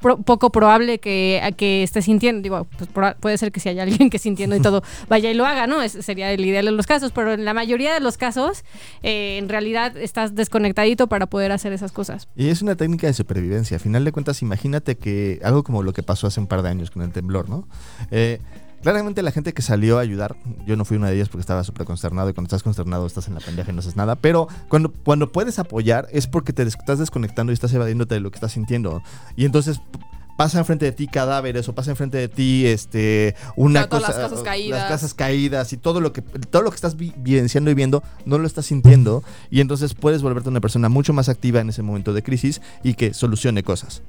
pro- 0.00 0.18
poco 0.22 0.50
probable 0.50 0.98
que, 0.98 1.40
a 1.42 1.52
que 1.52 1.82
esté 1.82 2.02
sintiendo, 2.02 2.42
digo, 2.42 2.66
pues 2.76 2.90
puede 3.20 3.38
ser 3.38 3.52
que 3.52 3.60
si 3.60 3.68
hay 3.68 3.78
alguien 3.78 4.10
que 4.10 4.18
sintiendo 4.18 4.56
y 4.56 4.60
todo 4.60 4.82
vaya 5.08 5.30
y 5.30 5.34
lo 5.34 5.46
haga, 5.46 5.66
¿no? 5.66 5.82
Es- 5.82 5.92
sería 6.00 6.32
el 6.32 6.44
ideal 6.44 6.68
en 6.68 6.76
los 6.76 6.86
casos, 6.86 7.12
pero 7.12 7.32
en 7.32 7.44
la 7.44 7.54
mayoría 7.54 7.94
de 7.94 8.00
los 8.00 8.16
casos, 8.16 8.64
eh, 9.02 9.38
en 9.38 9.48
realidad 9.48 9.96
estás 9.96 10.34
desconectadito 10.34 11.06
para 11.06 11.26
poder 11.26 11.52
hacer 11.52 11.72
esas 11.72 11.92
cosas. 11.92 12.28
Y 12.36 12.48
es 12.48 12.62
una 12.62 12.74
técnica 12.76 13.06
de 13.06 13.12
supervivencia. 13.14 13.76
A 13.76 13.80
final 13.80 14.04
de 14.04 14.12
cuentas, 14.12 14.42
imagínate 14.42 14.96
que 14.96 15.40
algo 15.42 15.62
como 15.62 15.82
lo 15.82 15.92
que 15.92 16.02
pasó 16.02 16.26
hace 16.26 16.40
un 16.40 16.46
par 16.46 16.62
de 16.62 16.68
años 16.70 16.90
con 16.90 17.02
el 17.02 17.12
temblor, 17.12 17.48
¿no? 17.48 17.68
Eh, 18.10 18.40
claramente 18.82 19.22
la 19.22 19.30
gente 19.32 19.52
que 19.52 19.62
salió 19.62 19.98
a 19.98 20.00
ayudar, 20.02 20.36
yo 20.66 20.76
no 20.76 20.84
fui 20.84 20.96
una 20.96 21.08
de 21.08 21.16
ellas 21.16 21.28
porque 21.28 21.40
estaba 21.42 21.64
súper 21.64 21.86
consternado 21.86 22.30
y 22.30 22.32
cuando 22.34 22.46
estás 22.48 22.62
consternado 22.62 23.06
estás 23.06 23.28
en 23.28 23.34
la 23.34 23.40
pendeja 23.40 23.70
y 23.70 23.74
no 23.74 23.80
haces 23.80 23.96
nada, 23.96 24.16
pero 24.16 24.48
cuando, 24.68 24.90
cuando 24.92 25.30
puedes 25.32 25.58
apoyar 25.58 26.08
es 26.12 26.26
porque 26.26 26.52
te 26.52 26.62
estás 26.62 26.98
desconectando 26.98 27.52
y 27.52 27.54
estás 27.54 27.72
evadiéndote 27.74 28.14
de 28.14 28.20
lo 28.20 28.30
que 28.30 28.36
estás 28.36 28.52
sintiendo. 28.52 29.02
Y 29.36 29.44
entonces 29.44 29.80
pasa 30.36 30.58
enfrente 30.58 30.86
de 30.86 30.92
ti 30.92 31.06
cadáveres 31.06 31.68
o 31.68 31.74
pasa 31.74 31.90
enfrente 31.90 32.16
de 32.16 32.28
ti 32.28 32.64
este 32.64 33.34
una 33.56 33.88
cosa 33.90 34.08
las 34.08 34.16
casas 34.16 34.42
caídas. 34.42 34.80
las 34.80 34.88
casas 34.88 35.12
caídas 35.12 35.72
y 35.74 35.76
todo 35.76 36.00
lo 36.00 36.14
que 36.14 36.22
todo 36.22 36.62
lo 36.62 36.70
que 36.70 36.76
estás 36.76 36.96
vi- 36.96 37.12
vivenciando 37.18 37.70
y 37.70 37.74
viendo 37.74 38.02
no 38.24 38.38
lo 38.38 38.46
estás 38.46 38.64
sintiendo 38.64 39.22
y 39.50 39.60
entonces 39.60 39.92
puedes 39.92 40.22
volverte 40.22 40.48
una 40.48 40.62
persona 40.62 40.88
mucho 40.88 41.12
más 41.12 41.28
activa 41.28 41.60
en 41.60 41.68
ese 41.68 41.82
momento 41.82 42.14
de 42.14 42.22
crisis 42.22 42.62
y 42.82 42.94
que 42.94 43.12
solucione 43.12 43.62
cosas. 43.62 44.00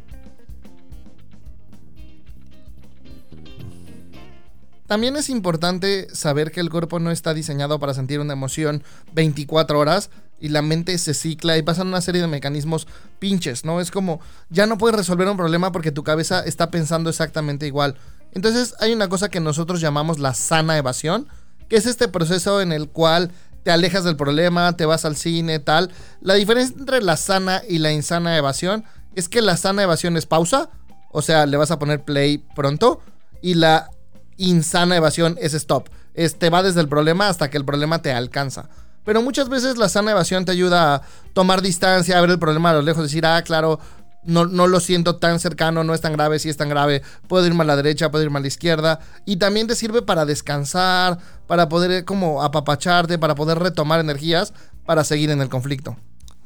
También 4.92 5.16
es 5.16 5.30
importante 5.30 6.14
saber 6.14 6.52
que 6.52 6.60
el 6.60 6.70
cuerpo 6.70 7.00
no 7.00 7.12
está 7.12 7.34
diseñado 7.34 7.80
para 7.80 7.94
sentir 7.94 8.20
una 8.20 8.34
emoción 8.34 8.84
24 9.14 9.80
horas 9.80 10.10
y 10.38 10.50
la 10.50 10.62
mente 10.62 10.98
se 10.98 11.14
cicla 11.14 11.58
y 11.58 11.62
pasan 11.62 11.88
una 11.88 12.02
serie 12.02 12.20
de 12.20 12.28
mecanismos 12.28 12.90
pinches, 13.18 13.64
¿no? 13.64 13.80
Es 13.80 13.90
como, 13.90 14.20
ya 14.50 14.66
no 14.66 14.78
puedes 14.78 14.98
resolver 14.98 15.30
un 15.30 15.38
problema 15.38 15.72
porque 15.72 15.94
tu 15.94 16.04
cabeza 16.04 16.44
está 16.44 16.72
pensando 16.72 17.10
exactamente 17.10 17.66
igual. 17.66 17.96
Entonces 18.34 18.76
hay 18.82 18.92
una 18.92 19.08
cosa 19.08 19.30
que 19.30 19.40
nosotros 19.40 19.80
llamamos 19.80 20.20
la 20.20 20.34
sana 20.34 20.78
evasión, 20.78 21.26
que 21.70 21.78
es 21.78 21.86
este 21.86 22.10
proceso 22.10 22.60
en 22.60 22.74
el 22.74 22.90
cual 22.90 23.32
te 23.64 23.72
alejas 23.72 24.04
del 24.04 24.18
problema, 24.18 24.76
te 24.76 24.86
vas 24.86 25.06
al 25.06 25.16
cine, 25.16 25.60
tal. 25.60 25.90
La 26.20 26.34
diferencia 26.34 26.76
entre 26.78 27.02
la 27.02 27.16
sana 27.16 27.62
y 27.66 27.78
la 27.78 27.94
insana 27.94 28.36
evasión 28.36 28.84
es 29.16 29.30
que 29.30 29.42
la 29.42 29.56
sana 29.56 29.84
evasión 29.84 30.18
es 30.18 30.26
pausa, 30.26 30.70
o 31.14 31.22
sea, 31.22 31.46
le 31.46 31.56
vas 31.56 31.72
a 31.72 31.80
poner 31.80 32.04
play 32.04 32.40
pronto, 32.56 33.00
y 33.42 33.54
la 33.54 33.90
insana 34.38 34.96
evasión 34.96 35.38
es 35.42 35.54
stop. 35.54 35.90
Es 36.14 36.38
te 36.38 36.50
va 36.50 36.64
desde 36.64 36.82
el 36.82 36.88
problema 36.88 37.30
hasta 37.30 37.50
que 37.50 37.58
el 37.58 37.66
problema 37.66 38.02
te 38.02 38.12
alcanza. 38.12 38.70
Pero 39.04 39.22
muchas 39.22 39.50
veces 39.50 39.78
la 39.78 39.90
sana 39.90 40.12
evasión 40.12 40.46
te 40.46 40.52
ayuda 40.52 40.96
a 40.96 41.02
tomar 41.34 41.62
distancia, 41.62 42.18
a 42.18 42.22
ver 42.22 42.30
el 42.30 42.40
problema 42.40 42.70
a 42.70 42.74
lo 42.74 42.82
lejos, 42.82 43.04
decir, 43.04 43.26
ah, 43.26 43.42
claro, 43.42 43.80
no, 44.24 44.46
no 44.46 44.68
lo 44.68 44.80
siento 44.80 45.16
tan 45.16 45.40
cercano, 45.40 45.84
no 45.84 45.96
es 45.96 46.02
tan 46.02 46.14
grave, 46.14 46.38
si 46.38 46.50
es 46.50 46.58
tan 46.58 46.70
grave, 46.70 47.02
puedo 47.28 47.46
irme 47.48 47.64
a 47.64 47.66
la 47.66 47.76
derecha, 47.76 48.12
puedo 48.12 48.24
irme 48.24 48.38
a 48.38 48.42
la 48.42 48.48
izquierda. 48.48 49.00
Y 49.26 49.38
también 49.38 49.68
te 49.68 49.76
sirve 49.76 50.04
para 50.04 50.26
descansar, 50.26 51.18
para 51.48 51.70
poder 51.70 52.06
como 52.06 52.44
apapacharte, 52.44 53.18
para 53.18 53.34
poder 53.34 53.58
retomar 53.60 54.00
energías 54.00 54.54
para 54.86 55.04
seguir 55.04 55.32
en 55.32 55.42
el 55.42 55.50
conflicto. 55.50 55.98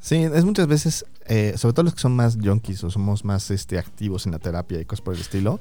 Sí, 0.05 0.17
es 0.17 0.45
muchas 0.45 0.67
veces, 0.67 1.03
eh, 1.25 1.55
sobre 1.57 1.74
todo 1.74 1.85
los 1.85 1.95
que 1.95 2.00
son 2.00 2.15
más 2.15 2.38
junkies 2.39 2.83
o 2.83 2.91
somos 2.91 3.25
más 3.25 3.50
este, 3.50 3.79
activos 3.79 4.27
en 4.27 4.33
la 4.33 4.38
terapia 4.38 4.79
y 4.79 4.85
cosas 4.85 5.03
por 5.03 5.15
el 5.15 5.19
estilo, 5.19 5.59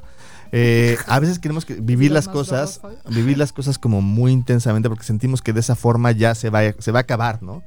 eh, 0.53 0.99
a 1.07 1.19
veces 1.19 1.39
queremos 1.39 1.65
que 1.65 1.77
vivir 1.77 2.11
las 2.11 2.29
cosas, 2.29 2.83
vivir 3.09 3.39
las 3.39 3.55
cosas 3.55 3.79
como 3.79 4.03
muy 4.03 4.33
intensamente 4.33 4.91
porque 4.91 5.05
sentimos 5.05 5.41
que 5.41 5.55
de 5.55 5.61
esa 5.61 5.77
forma 5.77 6.13
ya 6.13 6.35
se 6.35 6.51
va, 6.51 6.61
se 6.79 6.93
va 6.93 6.99
a 6.99 7.01
acabar, 7.01 7.43
¿no? 7.43 7.63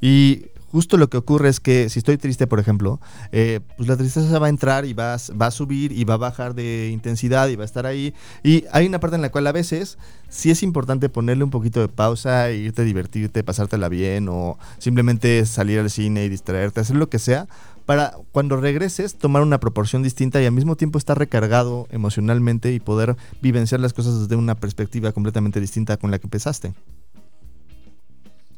Y 0.00 0.46
justo 0.74 0.96
lo 0.96 1.08
que 1.08 1.16
ocurre 1.16 1.50
es 1.50 1.60
que 1.60 1.88
si 1.88 2.00
estoy 2.00 2.18
triste, 2.18 2.48
por 2.48 2.58
ejemplo, 2.58 3.00
eh, 3.30 3.60
pues 3.76 3.88
la 3.88 3.96
tristeza 3.96 4.40
va 4.40 4.46
a 4.46 4.48
entrar 4.48 4.84
y 4.84 4.92
va, 4.92 5.14
a- 5.14 5.50
subir 5.52 5.92
y 5.92 6.02
va 6.02 6.14
a 6.14 6.16
bajar 6.16 6.56
de 6.56 6.90
intensidad 6.92 7.46
y 7.46 7.54
va 7.54 7.62
a 7.62 7.64
estar 7.64 7.86
ahí. 7.86 8.12
Y 8.42 8.64
hay 8.72 8.84
una 8.88 8.98
parte 8.98 9.14
en 9.14 9.22
la 9.22 9.30
cual 9.30 9.46
a 9.46 9.52
veces 9.52 9.98
sí 10.28 10.50
es 10.50 10.64
importante 10.64 11.08
ponerle 11.08 11.44
un 11.44 11.50
poquito 11.50 11.78
de 11.78 11.86
pausa, 11.86 12.50
e 12.50 12.56
irte 12.56 12.82
a 12.82 12.84
divertirte, 12.84 13.44
pasártela 13.44 13.88
bien 13.88 14.28
o 14.28 14.58
simplemente 14.78 15.46
salir 15.46 15.78
al 15.78 15.90
cine 15.90 16.24
y 16.24 16.28
distraerte, 16.28 16.80
hacer 16.80 16.96
lo 16.96 17.08
que 17.08 17.20
sea 17.20 17.46
para 17.86 18.14
cuando 18.32 18.56
regreses 18.56 19.14
tomar 19.14 19.42
una 19.42 19.60
proporción 19.60 20.02
distinta 20.02 20.42
y 20.42 20.46
al 20.46 20.52
mismo 20.52 20.74
tiempo 20.74 20.98
estar 20.98 21.16
recargado 21.16 21.86
emocionalmente 21.90 22.72
y 22.72 22.80
poder 22.80 23.14
vivenciar 23.40 23.80
las 23.80 23.92
cosas 23.92 24.18
desde 24.22 24.34
una 24.34 24.56
perspectiva 24.56 25.12
completamente 25.12 25.60
distinta 25.60 25.98
con 25.98 26.10
la 26.10 26.18
que 26.18 26.26
empezaste. 26.26 26.74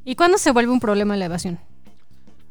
¿Y 0.02 0.14
cuándo 0.14 0.38
se 0.38 0.50
vuelve 0.50 0.72
un 0.72 0.80
problema 0.80 1.14
la 1.18 1.26
evasión? 1.26 1.58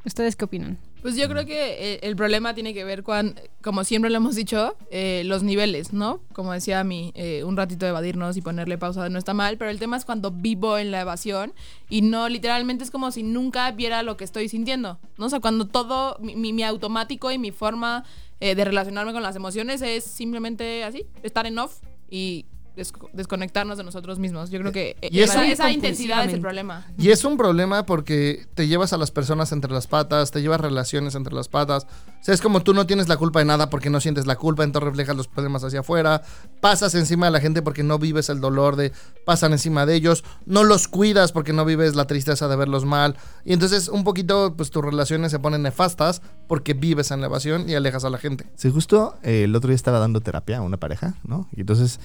¿Ustedes 0.05 0.35
qué 0.35 0.45
opinan? 0.45 0.77
Pues 1.01 1.15
yo 1.15 1.27
creo 1.29 1.45
que 1.45 1.93
eh, 1.93 1.99
el 2.03 2.15
problema 2.15 2.55
tiene 2.55 2.73
que 2.73 2.83
ver 2.83 3.03
con, 3.03 3.35
como 3.61 3.83
siempre 3.83 4.09
lo 4.09 4.17
hemos 4.17 4.35
dicho, 4.35 4.75
eh, 4.89 5.21
los 5.25 5.43
niveles, 5.43 5.93
¿no? 5.93 6.19
Como 6.33 6.51
decía 6.51 6.83
mi, 6.83 7.11
eh, 7.15 7.43
un 7.43 7.55
ratito 7.57 7.85
de 7.85 7.89
evadirnos 7.91 8.37
y 8.37 8.41
ponerle 8.41 8.77
pausa 8.79 9.07
no 9.09 9.19
está 9.19 9.33
mal, 9.35 9.57
pero 9.57 9.69
el 9.69 9.77
tema 9.77 9.97
es 9.97 10.05
cuando 10.05 10.31
vivo 10.31 10.77
en 10.79 10.89
la 10.91 11.01
evasión 11.01 11.53
y 11.89 12.01
no, 12.01 12.27
literalmente 12.27 12.83
es 12.83 12.89
como 12.91 13.11
si 13.11 13.21
nunca 13.21 13.69
viera 13.71 14.01
lo 14.01 14.17
que 14.17 14.23
estoy 14.23 14.49
sintiendo, 14.49 14.97
¿no? 15.17 15.25
O 15.27 15.29
sea, 15.29 15.39
cuando 15.41 15.67
todo, 15.67 16.17
mi, 16.19 16.35
mi- 16.35 16.63
automático 16.63 17.31
y 17.31 17.37
mi 17.37 17.51
forma 17.51 18.03
eh, 18.39 18.55
de 18.55 18.65
relacionarme 18.65 19.13
con 19.13 19.21
las 19.21 19.35
emociones 19.35 19.81
es 19.83 20.03
simplemente 20.03 20.83
así, 20.83 21.05
estar 21.21 21.45
en 21.45 21.59
off 21.59 21.81
y 22.09 22.45
desco- 22.75 23.09
desconectarnos 23.13 23.77
de 23.77 23.83
nosotros 23.83 24.19
mismos. 24.19 24.49
Yo 24.49 24.59
creo 24.59 24.71
que 24.71 24.95
eh, 25.01 25.09
Y 25.11 25.21
eso- 25.21 25.33
esa, 25.33 25.47
esa 25.47 25.71
intensidad 25.71 26.25
es 26.25 26.33
el 26.33 26.41
problema. 26.41 26.85
Y 26.97 27.09
es 27.09 27.23
un 27.25 27.37
problema 27.37 27.85
porque 27.85 28.45
te 28.53 28.67
llevas 28.67 28.93
a 28.93 28.97
las 28.97 29.11
personas 29.11 29.51
entre 29.51 29.71
las 29.71 29.87
patas, 29.87 30.31
te 30.31 30.41
llevas 30.41 30.59
relaciones 30.61 31.15
entre 31.15 31.33
las 31.33 31.47
patas. 31.47 31.85
O 31.85 32.23
sea, 32.25 32.33
es 32.33 32.41
como 32.41 32.61
tú 32.61 32.73
no 32.73 32.85
tienes 32.87 33.07
la 33.07 33.17
culpa 33.17 33.39
de 33.39 33.45
nada 33.45 33.69
porque 33.69 33.89
no 33.89 34.01
sientes 34.01 34.25
la 34.25 34.35
culpa, 34.35 34.63
entonces 34.63 34.87
reflejas 34.87 35.15
los 35.15 35.27
problemas 35.27 35.63
hacia 35.63 35.81
afuera. 35.81 36.21
Pasas 36.59 36.95
encima 36.95 37.27
de 37.27 37.31
la 37.31 37.39
gente 37.39 37.61
porque 37.61 37.83
no 37.83 37.99
vives 37.99 38.29
el 38.29 38.39
dolor 38.41 38.75
de 38.75 38.91
pasan 39.25 39.51
encima 39.51 39.85
de 39.85 39.95
ellos. 39.95 40.23
No 40.45 40.63
los 40.63 40.87
cuidas 40.87 41.31
porque 41.31 41.53
no 41.53 41.65
vives 41.65 41.95
la 41.95 42.07
tristeza 42.07 42.47
de 42.47 42.55
verlos 42.55 42.85
mal. 42.85 43.15
Y 43.45 43.53
entonces 43.53 43.87
un 43.89 44.03
poquito 44.03 44.53
pues 44.57 44.71
tus 44.71 44.83
relaciones 44.83 45.31
se 45.31 45.39
ponen 45.39 45.61
nefastas 45.61 46.21
porque 46.47 46.73
vives 46.73 47.11
en 47.11 47.21
la 47.21 47.27
evasión 47.27 47.69
y 47.69 47.75
alejas 47.75 48.03
a 48.05 48.09
la 48.09 48.17
gente. 48.17 48.45
Sí, 48.55 48.71
justo 48.71 49.15
eh, 49.23 49.43
el 49.43 49.55
otro 49.55 49.67
día 49.69 49.75
estaba 49.75 49.99
dando 49.99 50.21
terapia 50.21 50.57
a 50.57 50.61
una 50.61 50.77
pareja, 50.77 51.15
¿no? 51.23 51.47
Y 51.55 51.61
entonces 51.61 51.99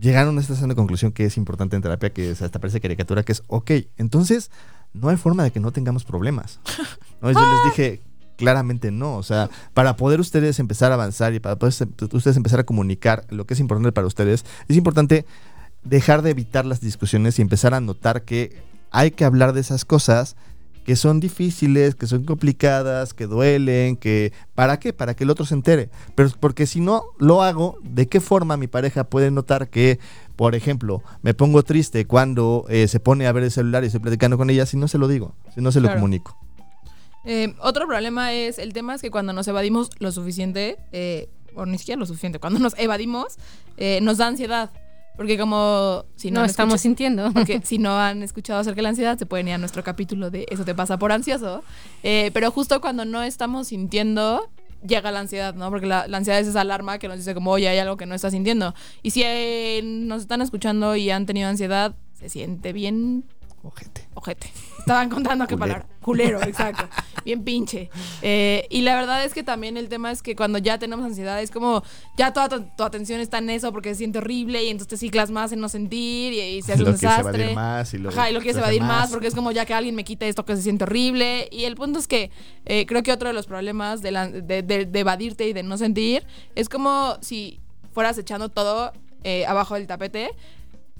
llegaron 0.00 0.38
a 0.38 0.40
esta 0.40 0.54
segunda 0.54 0.74
conclusión 0.74 1.12
que 1.12 1.24
es 1.24 1.36
importante 1.36 1.76
en 1.76 1.82
terapia, 1.82 2.10
que 2.10 2.30
es, 2.30 2.42
hasta 2.42 2.58
parece 2.58 2.80
caricatura, 2.80 3.22
que 3.22 3.32
es, 3.32 3.42
ok, 3.46 3.70
entonces 3.96 4.50
no 4.92 5.08
hay 5.08 5.16
forma 5.16 5.44
de 5.44 5.50
que 5.50 5.60
no 5.60 5.72
tengamos 5.72 6.04
problemas. 6.04 6.60
¿No? 7.20 7.30
Yo 7.30 7.40
les 7.40 7.72
dije, 7.72 8.02
claramente 8.36 8.90
no. 8.90 9.16
O 9.16 9.22
sea, 9.22 9.50
para 9.74 9.96
poder 9.96 10.20
ustedes 10.20 10.58
empezar 10.58 10.92
a 10.92 10.94
avanzar 10.94 11.34
y 11.34 11.40
para 11.40 11.56
poder 11.56 11.74
ustedes 12.12 12.36
empezar 12.36 12.60
a 12.60 12.64
comunicar 12.64 13.24
lo 13.30 13.46
que 13.46 13.54
es 13.54 13.60
importante 13.60 13.92
para 13.92 14.06
ustedes, 14.06 14.44
es 14.68 14.76
importante 14.76 15.26
dejar 15.84 16.22
de 16.22 16.30
evitar 16.30 16.66
las 16.66 16.80
discusiones 16.80 17.38
y 17.38 17.42
empezar 17.42 17.74
a 17.74 17.80
notar 17.80 18.22
que 18.22 18.62
hay 18.90 19.10
que 19.10 19.24
hablar 19.24 19.52
de 19.52 19.60
esas 19.60 19.84
cosas 19.84 20.36
que 20.86 20.94
son 20.94 21.18
difíciles, 21.18 21.96
que 21.96 22.06
son 22.06 22.22
complicadas, 22.24 23.12
que 23.12 23.26
duelen, 23.26 23.96
que 23.96 24.32
¿para 24.54 24.78
qué? 24.78 24.92
Para 24.92 25.14
que 25.14 25.24
el 25.24 25.30
otro 25.30 25.44
se 25.44 25.54
entere. 25.54 25.90
Pero 26.14 26.30
porque 26.38 26.64
si 26.64 26.80
no 26.80 27.02
lo 27.18 27.42
hago, 27.42 27.78
¿de 27.82 28.06
qué 28.06 28.20
forma 28.20 28.56
mi 28.56 28.68
pareja 28.68 29.02
puede 29.02 29.32
notar 29.32 29.68
que, 29.68 29.98
por 30.36 30.54
ejemplo, 30.54 31.02
me 31.22 31.34
pongo 31.34 31.64
triste 31.64 32.06
cuando 32.06 32.66
eh, 32.68 32.86
se 32.86 33.00
pone 33.00 33.26
a 33.26 33.32
ver 33.32 33.42
el 33.42 33.50
celular 33.50 33.82
y 33.82 33.88
estoy 33.88 33.98
platicando 34.00 34.38
con 34.38 34.48
ella 34.48 34.64
si 34.64 34.76
no 34.76 34.86
se 34.86 34.96
lo 34.98 35.08
digo, 35.08 35.34
si 35.54 35.60
no 35.60 35.72
se 35.72 35.80
lo 35.80 35.88
Claro. 35.88 36.00
comunico? 36.00 36.38
Eh, 37.24 37.52
otro 37.60 37.88
problema 37.88 38.32
es, 38.32 38.60
el 38.60 38.72
tema 38.72 38.94
es 38.94 39.02
que 39.02 39.10
cuando 39.10 39.32
nos 39.32 39.48
evadimos 39.48 39.90
lo 39.98 40.12
suficiente, 40.12 40.78
eh, 40.92 41.28
o 41.56 41.66
ni 41.66 41.78
siquiera 41.78 41.98
lo 41.98 42.06
suficiente, 42.06 42.38
cuando 42.38 42.60
nos 42.60 42.74
evadimos, 42.78 43.38
eh, 43.76 43.98
nos 44.02 44.18
da 44.18 44.28
ansiedad. 44.28 44.70
Porque 45.16 45.38
como 45.38 46.04
si 46.16 46.30
no, 46.30 46.44
estamos 46.44 46.74
escucha- 46.74 46.82
sintiendo. 46.82 47.30
porque 47.34 47.60
si 47.64 47.78
no 47.78 47.98
han 47.98 48.22
escuchado 48.22 48.60
acerca 48.60 48.76
de 48.76 48.82
la 48.82 48.88
ansiedad, 48.90 49.18
se 49.18 49.26
pueden 49.26 49.48
ir 49.48 49.54
a 49.54 49.58
nuestro 49.58 49.82
capítulo 49.82 50.30
de 50.30 50.46
Eso 50.50 50.64
te 50.64 50.74
pasa 50.74 50.98
por 50.98 51.10
ansioso. 51.12 51.62
Eh, 52.02 52.30
pero 52.34 52.50
justo 52.50 52.80
cuando 52.80 53.04
no 53.04 53.22
estamos 53.22 53.68
sintiendo, 53.68 54.50
llega 54.86 55.10
la 55.10 55.20
ansiedad, 55.20 55.54
¿no? 55.54 55.70
Porque 55.70 55.86
la, 55.86 56.06
la 56.06 56.18
ansiedad 56.18 56.38
es 56.40 56.46
esa 56.48 56.60
alarma 56.60 56.98
que 56.98 57.08
nos 57.08 57.16
dice 57.16 57.34
como, 57.34 57.50
oye, 57.50 57.68
hay 57.68 57.78
algo 57.78 57.96
que 57.96 58.06
no 58.06 58.14
estás 58.14 58.32
sintiendo. 58.32 58.74
Y 59.02 59.10
si 59.10 59.22
eh, 59.24 59.80
nos 59.84 60.22
están 60.22 60.42
escuchando 60.42 60.94
y 60.96 61.10
han 61.10 61.24
tenido 61.26 61.48
ansiedad, 61.48 61.94
se 62.12 62.28
siente 62.28 62.72
bien 62.72 63.24
Ojete. 63.66 64.08
ojete. 64.14 64.50
Estaban 64.78 65.08
contando 65.10 65.46
qué 65.48 65.56
palabra. 65.56 65.86
Culero, 66.00 66.40
exacto. 66.42 66.88
Bien 67.24 67.42
pinche. 67.42 67.90
Eh, 68.22 68.66
y 68.70 68.82
la 68.82 68.94
verdad 68.94 69.24
es 69.24 69.34
que 69.34 69.42
también 69.42 69.76
el 69.76 69.88
tema 69.88 70.12
es 70.12 70.22
que 70.22 70.36
cuando 70.36 70.58
ya 70.58 70.78
tenemos 70.78 71.04
ansiedad 71.04 71.42
es 71.42 71.50
como 71.50 71.82
ya 72.16 72.32
toda 72.32 72.48
tu, 72.48 72.62
tu 72.76 72.84
atención 72.84 73.18
está 73.20 73.38
en 73.38 73.50
eso 73.50 73.72
porque 73.72 73.88
se 73.90 73.96
siente 73.96 74.18
horrible 74.18 74.62
y 74.62 74.68
entonces 74.68 74.88
te 74.88 74.96
ciclas 74.96 75.32
más 75.32 75.50
en 75.50 75.58
no 75.60 75.68
sentir 75.68 76.32
y, 76.32 76.40
y 76.40 76.62
se 76.62 76.74
hace 76.74 76.82
Lo 76.84 76.90
un 76.90 76.94
que 76.94 76.98
se 77.00 77.06
desastre. 77.08 77.54
más 77.54 77.92
y 77.94 77.98
luego 77.98 78.16
Ajá, 78.16 78.30
y 78.30 78.32
lo 78.34 78.38
quieres 78.40 78.54
se 78.56 78.60
evadir 78.62 78.82
más. 78.82 79.10
porque 79.10 79.26
es 79.26 79.34
como 79.34 79.50
ya 79.50 79.66
que 79.66 79.74
alguien 79.74 79.96
me 79.96 80.04
quita 80.04 80.24
esto 80.26 80.44
que 80.44 80.54
se 80.54 80.62
siente 80.62 80.84
horrible. 80.84 81.48
Y 81.50 81.64
el 81.64 81.74
punto 81.74 81.98
es 81.98 82.06
que 82.06 82.30
eh, 82.64 82.86
creo 82.86 83.02
que 83.02 83.10
otro 83.10 83.28
de 83.28 83.34
los 83.34 83.46
problemas 83.48 84.02
de, 84.02 84.12
la- 84.12 84.28
de- 84.30 84.62
de- 84.62 84.84
de 84.86 85.00
evadirte 85.00 85.48
y 85.48 85.52
de 85.52 85.64
no 85.64 85.76
sentir 85.76 86.24
es 86.54 86.68
como 86.68 87.18
si 87.22 87.58
fueras 87.92 88.16
echando 88.18 88.48
todo 88.50 88.92
eh, 89.24 89.44
abajo 89.46 89.74
del 89.74 89.88
tapete, 89.88 90.30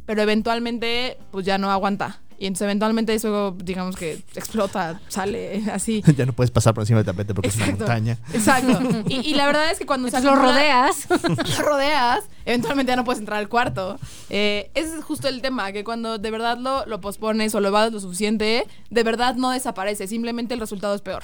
pero 0.07 0.23
eventualmente 0.23 1.19
pues 1.31 1.47
ya 1.47 1.59
no 1.59 1.71
aguanta. 1.71 2.21
Y 2.39 2.47
entonces 2.47 2.65
eventualmente 2.67 3.15
eso 3.15 3.57
digamos 3.63 3.97
que 3.97 4.23
explota, 4.35 5.01
sale 5.09 5.65
así. 5.73 6.03
ya 6.17 6.27
no 6.27 6.33
puedes 6.33 6.51
pasar 6.51 6.75
por 6.75 6.83
encima 6.83 6.99
del 6.99 7.07
tapete 7.07 7.35
porque 7.35 7.49
es 7.49 7.57
una 7.57 7.67
montaña. 7.67 8.19
Exacto. 8.33 8.81
Y, 9.09 9.31
y 9.31 9.35
la 9.35 9.47
verdad 9.47 9.71
es 9.71 9.79
que 9.79 9.87
cuando 9.87 10.09
se 10.11 10.21
lo 10.21 10.35
rodeas. 10.35 11.07
lo 11.59 11.65
rodeas, 11.65 12.25
eventualmente 12.45 12.91
ya 12.91 12.97
no 12.97 13.05
puedes 13.05 13.21
entrar 13.21 13.39
al 13.39 13.49
cuarto. 13.49 13.99
Eh, 14.31 14.71
ese 14.75 14.99
es 14.99 15.05
justo 15.05 15.29
el 15.29 15.43
tema, 15.43 15.73
que 15.73 15.85
cuando 15.85 16.19
de 16.19 16.31
verdad 16.31 16.59
lo, 16.59 16.85
lo 16.87 17.01
pospones 17.01 17.55
o 17.55 17.61
lo 17.61 17.69
evades 17.69 17.93
lo 17.93 18.01
suficiente, 18.01 18.67
de 18.91 19.03
verdad 19.03 19.37
no 19.37 19.51
desaparece, 19.51 20.07
simplemente 20.07 20.55
el 20.55 20.61
resultado 20.61 20.95
es 20.95 21.03
peor. 21.03 21.23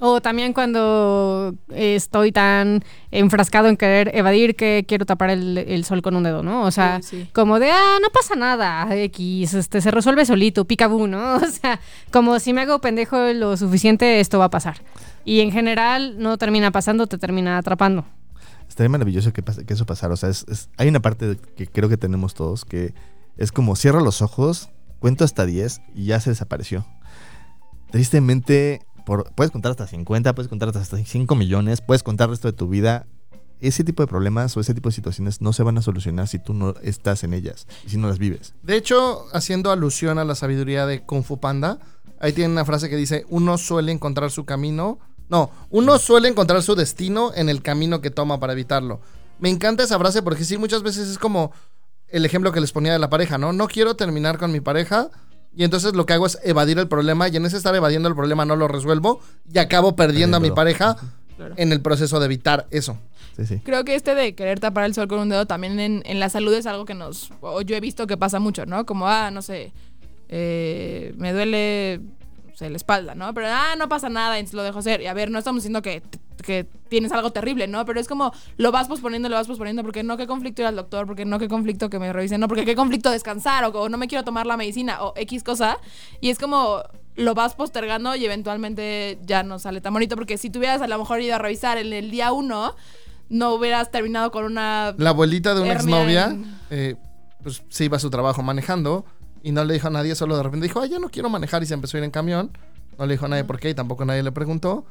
O 0.00 0.20
también 0.20 0.52
cuando 0.52 1.54
estoy 1.70 2.32
tan 2.32 2.82
enfrascado 3.10 3.68
en 3.68 3.76
querer 3.76 4.10
evadir 4.14 4.56
que 4.56 4.84
quiero 4.88 5.06
tapar 5.06 5.30
el, 5.30 5.58
el 5.58 5.84
sol 5.84 6.02
con 6.02 6.16
un 6.16 6.22
dedo, 6.24 6.42
¿no? 6.42 6.62
O 6.64 6.70
sea, 6.70 7.00
Sí, 7.02 7.22
sí. 7.24 7.30
como 7.32 7.58
de, 7.60 7.70
ah, 7.70 7.98
no 8.02 8.08
pasa 8.10 8.34
nada, 8.34 8.86
X, 8.96 9.54
este, 9.54 9.80
se 9.80 9.90
resuelve 9.90 10.24
solito, 10.26 10.64
picabú, 10.64 11.06
¿no? 11.06 11.36
O 11.44 11.46
sea, 11.46 11.80
como 12.12 12.38
si 12.40 12.52
me 12.52 12.62
hago 12.62 12.80
pendejo 12.80 13.16
lo 13.32 13.56
suficiente, 13.56 14.20
esto 14.20 14.38
va 14.38 14.46
a 14.46 14.50
pasar. 14.50 14.76
Y 15.24 15.40
en 15.40 15.52
general 15.52 16.16
no 16.18 16.36
termina 16.38 16.70
pasando, 16.70 17.06
te 17.06 17.16
termina 17.18 17.56
atrapando. 17.58 18.04
estaría 18.68 18.88
maravilloso 18.90 19.32
que, 19.32 19.42
pase- 19.42 19.64
que 19.64 19.74
eso 19.74 19.86
pasara. 19.86 20.14
O 20.14 20.16
sea, 20.16 20.28
es- 20.28 20.44
es- 20.48 20.68
hay 20.76 20.88
una 20.88 21.00
parte 21.00 21.38
que 21.56 21.66
creo 21.66 21.88
que 21.88 21.96
tenemos 21.96 22.34
todos 22.34 22.64
que 22.64 22.92
es 23.36 23.52
como 23.52 23.74
cierra 23.76 24.00
los 24.00 24.20
ojos, 24.22 24.68
cuento 24.98 25.24
hasta 25.24 25.46
10 25.46 25.80
y 25.94 26.06
ya 26.06 26.20
se 26.20 26.30
desapareció. 26.30 26.84
Tristemente, 27.90 28.80
por, 29.04 29.32
puedes 29.34 29.50
contar 29.50 29.70
hasta 29.70 29.86
50, 29.86 30.34
puedes 30.34 30.48
contar 30.48 30.70
hasta 30.70 30.96
5 30.96 31.34
millones, 31.34 31.80
puedes 31.80 32.02
contar 32.02 32.26
el 32.26 32.32
resto 32.32 32.48
de 32.48 32.56
tu 32.56 32.68
vida. 32.68 33.06
Ese 33.60 33.84
tipo 33.84 34.02
de 34.02 34.06
problemas 34.06 34.56
o 34.56 34.60
ese 34.60 34.74
tipo 34.74 34.88
de 34.88 34.94
situaciones 34.94 35.40
no 35.40 35.52
se 35.52 35.62
van 35.62 35.78
a 35.78 35.82
solucionar 35.82 36.28
si 36.28 36.38
tú 36.38 36.52
no 36.52 36.74
estás 36.82 37.24
en 37.24 37.32
ellas 37.32 37.66
si 37.86 37.96
no 37.96 38.08
las 38.08 38.18
vives. 38.18 38.54
De 38.62 38.76
hecho, 38.76 39.26
haciendo 39.32 39.70
alusión 39.70 40.18
a 40.18 40.24
la 40.24 40.34
sabiduría 40.34 40.86
de 40.86 41.02
Kung 41.02 41.22
Fu 41.22 41.38
Panda, 41.40 41.78
ahí 42.20 42.32
tiene 42.32 42.52
una 42.52 42.64
frase 42.64 42.90
que 42.90 42.96
dice, 42.96 43.24
uno 43.28 43.56
suele 43.56 43.92
encontrar 43.92 44.30
su 44.30 44.44
camino, 44.44 44.98
no, 45.28 45.50
uno 45.70 45.98
suele 45.98 46.28
encontrar 46.28 46.62
su 46.62 46.74
destino 46.74 47.32
en 47.34 47.48
el 47.48 47.62
camino 47.62 48.00
que 48.00 48.10
toma 48.10 48.38
para 48.38 48.52
evitarlo. 48.52 49.00
Me 49.38 49.48
encanta 49.48 49.84
esa 49.84 49.98
frase 49.98 50.22
porque 50.22 50.44
sí, 50.44 50.58
muchas 50.58 50.82
veces 50.82 51.08
es 51.08 51.18
como 51.18 51.52
el 52.08 52.24
ejemplo 52.24 52.52
que 52.52 52.60
les 52.60 52.72
ponía 52.72 52.92
de 52.92 52.98
la 52.98 53.10
pareja, 53.10 53.38
¿no? 53.38 53.52
No 53.52 53.66
quiero 53.66 53.96
terminar 53.96 54.38
con 54.38 54.52
mi 54.52 54.60
pareja 54.60 55.10
y 55.56 55.64
entonces 55.64 55.94
lo 55.94 56.06
que 56.06 56.12
hago 56.12 56.26
es 56.26 56.38
evadir 56.44 56.78
el 56.78 56.88
problema 56.88 57.28
y 57.28 57.36
en 57.36 57.46
ese 57.46 57.56
estar 57.56 57.74
evadiendo 57.74 58.08
el 58.08 58.14
problema 58.14 58.44
no 58.44 58.56
lo 58.56 58.68
resuelvo 58.68 59.20
y 59.52 59.58
acabo 59.58 59.94
perdiendo 59.96 60.36
a 60.36 60.40
mi 60.40 60.50
pareja 60.50 60.96
Claro. 61.36 61.54
en 61.56 61.72
el 61.72 61.80
proceso 61.80 62.20
de 62.20 62.26
evitar 62.26 62.66
eso. 62.70 62.96
Sí, 63.36 63.44
sí. 63.46 63.60
Creo 63.64 63.84
que 63.84 63.96
este 63.96 64.14
de 64.14 64.36
querer 64.36 64.60
tapar 64.60 64.84
el 64.84 64.94
sol 64.94 65.08
con 65.08 65.18
un 65.18 65.28
dedo 65.28 65.46
también 65.46 65.80
en, 65.80 66.02
en 66.06 66.20
la 66.20 66.28
salud 66.28 66.54
es 66.54 66.66
algo 66.66 66.84
que 66.84 66.94
nos. 66.94 67.32
O 67.40 67.60
yo 67.62 67.74
he 67.74 67.80
visto 67.80 68.06
que 68.06 68.16
pasa 68.16 68.38
mucho, 68.38 68.66
¿no? 68.66 68.86
Como, 68.86 69.08
ah, 69.08 69.32
no 69.32 69.42
sé. 69.42 69.72
eh, 70.28 71.12
me 71.18 71.32
duele. 71.32 72.00
sé, 72.54 72.70
la 72.70 72.76
espalda, 72.76 73.16
¿no? 73.16 73.34
Pero, 73.34 73.48
ah, 73.50 73.74
no 73.76 73.88
pasa 73.88 74.08
nada, 74.08 74.38
y 74.38 74.46
lo 74.52 74.62
dejo 74.62 74.80
ser. 74.82 75.00
Y 75.00 75.06
a 75.08 75.14
ver, 75.14 75.30
no 75.32 75.38
estamos 75.40 75.62
diciendo 75.62 75.82
que, 75.82 76.02
que 76.42 76.66
tienes 76.88 77.12
algo 77.12 77.30
terrible, 77.32 77.66
¿no? 77.66 77.84
Pero 77.84 78.00
es 78.00 78.08
como, 78.08 78.32
lo 78.56 78.72
vas 78.72 78.88
posponiendo, 78.88 79.28
lo 79.28 79.36
vas 79.36 79.46
posponiendo, 79.46 79.82
porque 79.82 80.02
no, 80.02 80.16
qué 80.16 80.26
conflicto 80.26 80.62
ir 80.62 80.66
al 80.68 80.76
doctor, 80.76 81.06
porque 81.06 81.24
no, 81.24 81.38
qué 81.38 81.48
conflicto 81.48 81.88
que 81.90 81.98
me 81.98 82.12
revisen, 82.12 82.40
no, 82.40 82.48
porque 82.48 82.64
qué 82.64 82.74
conflicto 82.74 83.10
descansar, 83.10 83.64
o, 83.64 83.68
o 83.70 83.88
no 83.88 83.98
me 83.98 84.08
quiero 84.08 84.24
tomar 84.24 84.46
la 84.46 84.56
medicina, 84.56 85.02
o 85.02 85.12
X 85.16 85.42
cosa. 85.44 85.78
Y 86.20 86.30
es 86.30 86.38
como, 86.38 86.82
lo 87.16 87.34
vas 87.34 87.54
postergando 87.54 88.14
y 88.16 88.24
eventualmente 88.24 89.18
ya 89.24 89.42
no 89.42 89.58
sale 89.58 89.80
tan 89.80 89.92
bonito, 89.92 90.16
porque 90.16 90.38
si 90.38 90.50
tuvieras 90.50 90.82
a 90.82 90.86
lo 90.88 90.98
mejor 90.98 91.20
ido 91.20 91.34
a 91.34 91.38
revisar 91.38 91.78
en 91.78 91.92
el 91.92 92.10
día 92.10 92.32
uno, 92.32 92.74
no 93.28 93.54
hubieras 93.54 93.90
terminado 93.90 94.30
con 94.30 94.44
una... 94.44 94.94
La 94.98 95.10
abuelita 95.10 95.54
de 95.54 95.62
una 95.62 95.72
exnovia, 95.72 96.26
en- 96.26 96.58
eh, 96.70 96.96
pues 97.42 97.62
se 97.68 97.84
iba 97.84 97.96
a 97.96 98.00
su 98.00 98.10
trabajo 98.10 98.42
manejando 98.42 99.04
y 99.42 99.52
no 99.52 99.64
le 99.64 99.74
dijo 99.74 99.88
a 99.88 99.90
nadie, 99.90 100.14
solo 100.14 100.36
de 100.36 100.42
repente 100.42 100.66
dijo, 100.66 100.80
ay, 100.80 100.90
ya 100.90 100.98
no 100.98 101.08
quiero 101.08 101.28
manejar 101.30 101.62
y 101.62 101.66
se 101.66 101.74
empezó 101.74 101.96
a 101.96 101.98
ir 101.98 102.04
en 102.04 102.10
camión. 102.10 102.50
No 102.98 103.06
le 103.06 103.14
dijo 103.14 103.26
a 103.26 103.28
nadie 103.28 103.44
por 103.44 103.58
qué 103.58 103.70
y 103.70 103.74
tampoco 103.74 104.04
nadie 104.04 104.22
le 104.22 104.30
preguntó. 104.32 104.84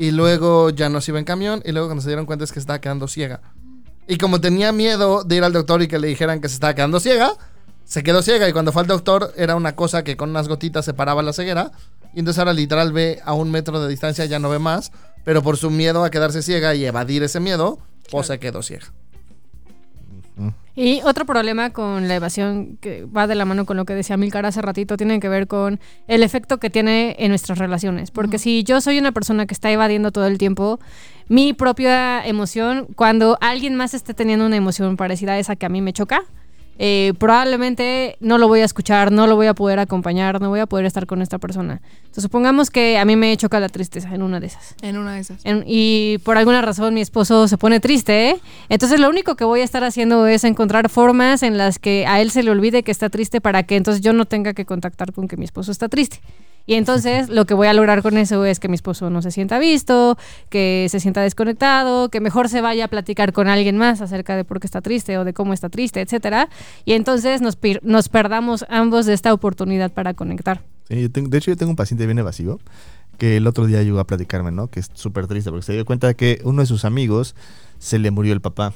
Y 0.00 0.12
luego 0.12 0.70
ya 0.70 0.88
no 0.88 1.02
se 1.02 1.10
iba 1.10 1.18
en 1.18 1.26
camión 1.26 1.60
y 1.62 1.72
luego 1.72 1.88
cuando 1.88 2.00
se 2.00 2.08
dieron 2.08 2.24
cuenta 2.24 2.42
es 2.42 2.52
que 2.52 2.58
estaba 2.58 2.80
quedando 2.80 3.06
ciega. 3.06 3.42
Y 4.08 4.16
como 4.16 4.40
tenía 4.40 4.72
miedo 4.72 5.24
de 5.24 5.36
ir 5.36 5.44
al 5.44 5.52
doctor 5.52 5.82
y 5.82 5.88
que 5.88 5.98
le 5.98 6.08
dijeran 6.08 6.40
que 6.40 6.48
se 6.48 6.54
estaba 6.54 6.72
quedando 6.72 7.00
ciega, 7.00 7.34
se 7.84 8.02
quedó 8.02 8.22
ciega 8.22 8.48
y 8.48 8.54
cuando 8.54 8.72
fue 8.72 8.80
al 8.80 8.88
doctor 8.88 9.34
era 9.36 9.56
una 9.56 9.76
cosa 9.76 10.02
que 10.02 10.16
con 10.16 10.30
unas 10.30 10.48
gotitas 10.48 10.86
separaba 10.86 11.22
la 11.22 11.34
ceguera. 11.34 11.72
Y 12.14 12.20
entonces 12.20 12.38
ahora 12.38 12.54
literal 12.54 12.94
ve 12.94 13.20
a 13.26 13.34
un 13.34 13.50
metro 13.50 13.78
de 13.78 13.90
distancia, 13.90 14.24
ya 14.24 14.38
no 14.38 14.48
ve 14.48 14.58
más, 14.58 14.90
pero 15.22 15.42
por 15.42 15.58
su 15.58 15.70
miedo 15.70 16.02
a 16.02 16.10
quedarse 16.10 16.40
ciega 16.40 16.74
y 16.74 16.86
evadir 16.86 17.22
ese 17.22 17.38
miedo, 17.38 17.78
pues 18.10 18.28
se 18.28 18.38
quedó 18.38 18.62
ciega. 18.62 18.86
Y 20.76 21.02
otro 21.04 21.26
problema 21.26 21.70
con 21.70 22.08
la 22.08 22.14
evasión 22.14 22.78
que 22.80 23.04
va 23.04 23.26
de 23.26 23.34
la 23.34 23.44
mano 23.44 23.66
con 23.66 23.76
lo 23.76 23.84
que 23.84 23.94
decía 23.94 24.16
Milcar 24.16 24.46
hace 24.46 24.62
ratito 24.62 24.96
tiene 24.96 25.20
que 25.20 25.28
ver 25.28 25.46
con 25.46 25.80
el 26.06 26.22
efecto 26.22 26.58
que 26.58 26.70
tiene 26.70 27.16
en 27.18 27.28
nuestras 27.28 27.58
relaciones. 27.58 28.10
Porque 28.10 28.38
si 28.38 28.64
yo 28.64 28.80
soy 28.80 28.98
una 28.98 29.12
persona 29.12 29.46
que 29.46 29.54
está 29.54 29.70
evadiendo 29.70 30.10
todo 30.12 30.26
el 30.26 30.38
tiempo, 30.38 30.80
mi 31.28 31.52
propia 31.52 32.24
emoción, 32.26 32.88
cuando 32.96 33.36
alguien 33.40 33.74
más 33.74 33.94
esté 33.94 34.14
teniendo 34.14 34.46
una 34.46 34.56
emoción 34.56 34.96
parecida 34.96 35.32
a 35.32 35.38
esa 35.38 35.56
que 35.56 35.66
a 35.66 35.68
mí 35.68 35.80
me 35.82 35.92
choca, 35.92 36.24
eh, 36.82 37.12
probablemente 37.18 38.16
no 38.20 38.38
lo 38.38 38.48
voy 38.48 38.60
a 38.60 38.64
escuchar, 38.64 39.12
no 39.12 39.26
lo 39.26 39.36
voy 39.36 39.48
a 39.48 39.54
poder 39.54 39.78
acompañar, 39.78 40.40
no 40.40 40.48
voy 40.48 40.60
a 40.60 40.66
poder 40.66 40.86
estar 40.86 41.06
con 41.06 41.20
esta 41.20 41.36
persona. 41.38 41.82
Entonces 42.00 42.22
supongamos 42.22 42.70
que 42.70 42.96
a 42.98 43.04
mí 43.04 43.16
me 43.16 43.36
choca 43.36 43.60
la 43.60 43.68
tristeza 43.68 44.14
en 44.14 44.22
una 44.22 44.40
de 44.40 44.46
esas. 44.46 44.74
En 44.80 44.96
una 44.96 45.12
de 45.14 45.20
esas. 45.20 45.44
En- 45.44 45.62
y 45.66 46.16
por 46.24 46.38
alguna 46.38 46.62
razón 46.62 46.94
mi 46.94 47.02
esposo 47.02 47.48
se 47.48 47.58
pone 47.58 47.80
triste, 47.80 48.30
¿eh? 48.30 48.40
entonces 48.70 48.98
lo 48.98 49.10
único 49.10 49.36
que 49.36 49.44
voy 49.44 49.60
a 49.60 49.64
estar 49.64 49.84
haciendo 49.84 50.26
es 50.26 50.42
encontrar 50.44 50.88
formas 50.88 51.42
en 51.42 51.58
las 51.58 51.78
que 51.78 52.06
a 52.06 52.20
él 52.22 52.30
se 52.30 52.42
le 52.42 52.50
olvide 52.50 52.82
que 52.82 52.90
está 52.92 53.10
triste 53.10 53.42
para 53.42 53.62
que 53.64 53.76
entonces 53.76 54.00
yo 54.02 54.14
no 54.14 54.24
tenga 54.24 54.54
que 54.54 54.64
contactar 54.64 55.12
con 55.12 55.28
que 55.28 55.36
mi 55.36 55.44
esposo 55.44 55.70
está 55.72 55.88
triste. 55.90 56.20
Y 56.66 56.74
entonces 56.74 57.28
lo 57.28 57.46
que 57.46 57.54
voy 57.54 57.66
a 57.66 57.72
lograr 57.72 58.02
con 58.02 58.16
eso 58.16 58.44
es 58.44 58.60
que 58.60 58.68
mi 58.68 58.74
esposo 58.74 59.10
no 59.10 59.22
se 59.22 59.30
sienta 59.30 59.58
visto, 59.58 60.16
que 60.50 60.86
se 60.90 61.00
sienta 61.00 61.20
desconectado, 61.22 62.08
que 62.10 62.20
mejor 62.20 62.48
se 62.48 62.60
vaya 62.60 62.84
a 62.84 62.88
platicar 62.88 63.32
con 63.32 63.48
alguien 63.48 63.76
más 63.76 64.00
acerca 64.00 64.36
de 64.36 64.44
por 64.44 64.60
qué 64.60 64.66
está 64.66 64.80
triste 64.80 65.18
o 65.18 65.24
de 65.24 65.32
cómo 65.34 65.52
está 65.52 65.68
triste, 65.68 66.00
etcétera. 66.00 66.48
Y 66.84 66.92
entonces 66.92 67.40
nos, 67.42 67.56
perdamos 68.08 68.64
ambos 68.68 69.06
de 69.06 69.14
esta 69.14 69.32
oportunidad 69.32 69.90
para 69.92 70.14
conectar. 70.14 70.62
Sí, 70.88 71.00
yo 71.02 71.10
tengo- 71.10 71.28
de 71.28 71.38
hecho, 71.38 71.50
yo 71.50 71.56
tengo 71.56 71.70
un 71.70 71.76
paciente 71.76 72.06
bien 72.06 72.18
evasivo 72.18 72.60
que 73.18 73.36
el 73.36 73.46
otro 73.46 73.66
día 73.66 73.82
llegó 73.82 73.98
a 74.00 74.06
platicarme, 74.06 74.50
¿no? 74.50 74.68
Que 74.68 74.80
es 74.80 74.90
súper 74.94 75.26
triste 75.26 75.50
porque 75.50 75.66
se 75.66 75.72
dio 75.74 75.84
cuenta 75.84 76.14
que 76.14 76.40
uno 76.44 76.62
de 76.62 76.66
sus 76.66 76.84
amigos 76.84 77.34
se 77.78 77.98
le 77.98 78.10
murió 78.10 78.32
el 78.32 78.40
papá. 78.40 78.72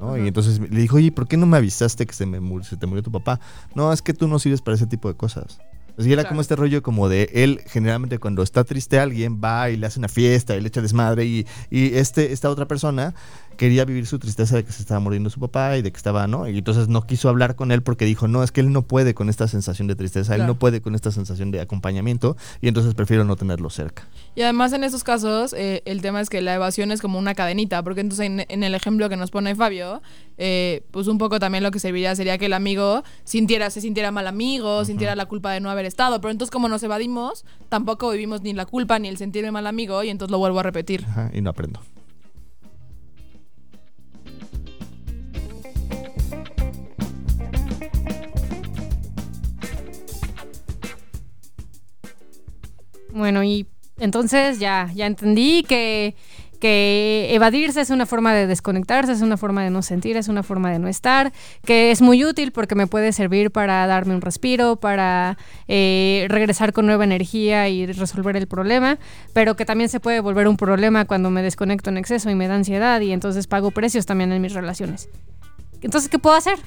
¿no? 0.00 0.18
Y 0.18 0.26
entonces 0.26 0.58
le 0.58 0.80
dijo, 0.80 0.96
oye, 0.96 1.12
¿por 1.12 1.28
qué 1.28 1.36
no 1.36 1.46
me 1.46 1.56
avisaste 1.56 2.04
que 2.04 2.12
se, 2.14 2.26
me 2.26 2.40
mur- 2.40 2.64
se 2.64 2.76
te 2.76 2.86
murió 2.86 3.02
tu 3.04 3.12
papá? 3.12 3.38
No, 3.76 3.92
es 3.92 4.02
que 4.02 4.12
tú 4.12 4.26
no 4.26 4.40
sirves 4.40 4.60
para 4.60 4.74
ese 4.74 4.86
tipo 4.88 5.06
de 5.08 5.14
cosas. 5.14 5.60
Así 5.98 6.12
era 6.12 6.22
Claro. 6.22 6.30
como 6.30 6.40
este 6.40 6.56
rollo 6.56 6.82
como 6.82 7.08
de 7.08 7.30
él, 7.34 7.60
generalmente 7.66 8.18
cuando 8.18 8.42
está 8.42 8.64
triste 8.64 8.98
alguien, 8.98 9.40
va 9.42 9.70
y 9.70 9.76
le 9.76 9.86
hace 9.86 9.98
una 9.98 10.08
fiesta 10.08 10.56
y 10.56 10.60
le 10.60 10.68
echa 10.68 10.82
desmadre 10.82 11.24
y, 11.24 11.46
y 11.70 11.94
este, 11.94 12.32
esta 12.32 12.50
otra 12.50 12.66
persona 12.66 13.14
quería 13.56 13.84
vivir 13.84 14.04
su 14.06 14.18
tristeza 14.18 14.56
de 14.56 14.64
que 14.64 14.72
se 14.72 14.82
estaba 14.82 14.98
muriendo 14.98 15.30
su 15.30 15.38
papá 15.38 15.76
y 15.76 15.82
de 15.82 15.92
que 15.92 15.96
estaba, 15.96 16.26
¿no? 16.26 16.48
Y 16.48 16.58
entonces 16.58 16.88
no 16.88 17.06
quiso 17.06 17.28
hablar 17.28 17.54
con 17.54 17.70
él 17.70 17.82
porque 17.82 18.04
dijo, 18.04 18.26
no, 18.26 18.42
es 18.42 18.50
que 18.50 18.60
él 18.60 18.72
no 18.72 18.82
puede 18.82 19.14
con 19.14 19.28
esta 19.28 19.46
sensación 19.46 19.86
de 19.86 19.94
tristeza, 19.94 20.34
él 20.34 20.44
no 20.46 20.56
puede 20.58 20.80
con 20.80 20.96
esta 20.96 21.12
sensación 21.12 21.52
de 21.52 21.60
acompañamiento 21.60 22.36
y 22.60 22.66
entonces 22.66 22.94
prefiero 22.94 23.22
no 23.24 23.36
tenerlo 23.36 23.70
cerca. 23.70 24.08
Y 24.34 24.42
además 24.42 24.72
en 24.72 24.82
esos 24.82 25.04
casos 25.04 25.52
eh, 25.56 25.82
el 25.84 26.02
tema 26.02 26.20
es 26.20 26.28
que 26.30 26.40
la 26.42 26.54
evasión 26.54 26.90
es 26.90 27.00
como 27.00 27.16
una 27.16 27.36
cadenita, 27.36 27.80
porque 27.84 28.00
entonces 28.00 28.26
en, 28.26 28.44
en 28.48 28.64
el 28.64 28.74
ejemplo 28.74 29.08
que 29.08 29.16
nos 29.16 29.30
pone 29.30 29.54
Fabio, 29.54 30.02
eh, 30.38 30.84
pues 30.90 31.06
un 31.06 31.18
poco 31.18 31.38
también 31.38 31.62
lo 31.62 31.70
que 31.70 31.78
serviría 31.78 32.14
sería 32.16 32.38
que 32.38 32.46
el 32.46 32.52
amigo 32.52 33.02
sintiera, 33.24 33.70
se 33.70 33.80
sintiera 33.80 34.10
mal 34.10 34.26
amigo, 34.26 34.84
sintiera 34.84 35.14
la 35.16 35.26
culpa 35.26 35.52
de 35.52 35.60
no 35.60 35.70
haber 35.70 35.86
estado, 35.86 36.20
pero 36.20 36.32
entonces 36.32 36.50
como 36.50 36.68
nos 36.68 36.82
evadimos, 36.82 37.44
tampoco 37.68 38.10
vivimos 38.10 38.42
ni 38.42 38.52
la 38.52 38.66
culpa 38.66 38.98
ni 38.98 39.08
el 39.08 39.16
sentirme 39.16 39.50
mal 39.50 39.66
amigo 39.66 40.02
y 40.02 40.10
entonces 40.10 40.30
lo 40.30 40.38
vuelvo 40.38 40.60
a 40.60 40.62
repetir. 40.62 41.04
Ajá, 41.08 41.30
y 41.32 41.40
no 41.40 41.50
aprendo. 41.50 41.80
Bueno, 53.14 53.44
y 53.44 53.68
entonces 53.98 54.58
ya, 54.58 54.90
ya 54.92 55.06
entendí 55.06 55.62
que, 55.62 56.16
que 56.54 57.28
evadirse 57.30 57.80
es 57.80 57.90
una 57.90 58.06
forma 58.06 58.32
de 58.34 58.46
desconectarse, 58.46 59.12
es 59.12 59.20
una 59.20 59.36
forma 59.36 59.62
de 59.62 59.70
no 59.70 59.82
sentir, 59.82 60.16
es 60.16 60.28
una 60.28 60.42
forma 60.42 60.70
de 60.70 60.78
no 60.78 60.88
estar, 60.88 61.32
que 61.64 61.90
es 61.90 62.00
muy 62.00 62.24
útil 62.24 62.52
porque 62.52 62.74
me 62.74 62.86
puede 62.86 63.12
servir 63.12 63.50
para 63.50 63.86
darme 63.86 64.14
un 64.14 64.20
respiro, 64.20 64.76
para 64.76 65.36
eh, 65.68 66.26
regresar 66.28 66.72
con 66.72 66.86
nueva 66.86 67.04
energía 67.04 67.68
y 67.68 67.86
resolver 67.86 68.36
el 68.36 68.46
problema, 68.46 68.98
pero 69.32 69.56
que 69.56 69.64
también 69.64 69.88
se 69.88 70.00
puede 70.00 70.20
volver 70.20 70.48
un 70.48 70.56
problema 70.56 71.04
cuando 71.04 71.30
me 71.30 71.42
desconecto 71.42 71.90
en 71.90 71.98
exceso 71.98 72.30
y 72.30 72.34
me 72.34 72.48
da 72.48 72.54
ansiedad 72.54 73.00
y 73.00 73.12
entonces 73.12 73.46
pago 73.46 73.70
precios 73.70 74.06
también 74.06 74.32
en 74.32 74.40
mis 74.40 74.52
relaciones. 74.52 75.08
Entonces, 75.82 76.08
¿qué 76.08 76.18
puedo 76.18 76.36
hacer? 76.36 76.58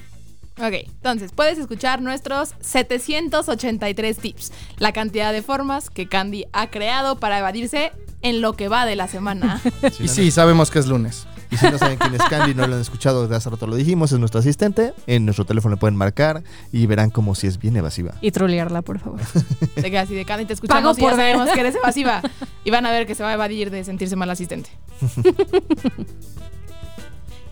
Ok, 0.60 0.74
entonces 0.86 1.32
puedes 1.32 1.58
escuchar 1.58 2.02
nuestros 2.02 2.54
783 2.60 4.18
tips, 4.18 4.52
la 4.78 4.92
cantidad 4.92 5.32
de 5.32 5.42
formas 5.42 5.88
que 5.90 6.08
Candy 6.08 6.46
ha 6.52 6.68
creado 6.70 7.16
para 7.20 7.38
evadirse 7.38 7.92
en 8.22 8.40
lo 8.40 8.54
que 8.54 8.68
va 8.68 8.84
de 8.86 8.96
la 8.96 9.08
semana. 9.08 9.60
Y 10.00 10.08
sí, 10.08 10.30
sabemos 10.30 10.70
que 10.70 10.78
es 10.80 10.86
lunes. 10.86 11.26
Y 11.50 11.56
si 11.56 11.70
no 11.70 11.78
saben 11.78 11.96
quién 11.98 12.14
es 12.14 12.22
Candy, 12.24 12.54
no 12.54 12.66
lo 12.66 12.74
han 12.74 12.80
escuchado, 12.80 13.22
desde 13.22 13.36
hace 13.36 13.48
rato 13.48 13.66
lo 13.66 13.76
dijimos, 13.76 14.12
es 14.12 14.18
nuestro 14.18 14.40
asistente. 14.40 14.92
En 15.06 15.24
nuestro 15.24 15.46
teléfono 15.46 15.76
le 15.76 15.80
pueden 15.80 15.96
marcar 15.96 16.42
y 16.72 16.86
verán 16.86 17.10
como 17.10 17.34
si 17.34 17.46
es 17.46 17.58
bien 17.58 17.76
evasiva. 17.76 18.14
Y 18.20 18.32
trolearla, 18.32 18.82
por 18.82 18.98
favor. 18.98 19.20
De 19.76 19.90
que 19.90 19.98
así 19.98 20.14
de 20.14 20.24
Candy 20.24 20.44
te 20.44 20.52
escuchamos 20.54 20.96
Pago 20.96 20.98
y 20.98 21.00
ya 21.00 21.08
por 21.08 21.16
sabemos 21.18 21.50
que 21.50 21.60
eres 21.60 21.74
evasiva. 21.82 22.20
Y 22.64 22.70
van 22.70 22.84
a 22.84 22.90
ver 22.90 23.06
que 23.06 23.14
se 23.14 23.22
va 23.22 23.30
a 23.30 23.34
evadir 23.34 23.70
de 23.70 23.84
sentirse 23.84 24.16
mal 24.16 24.28
asistente. 24.30 24.70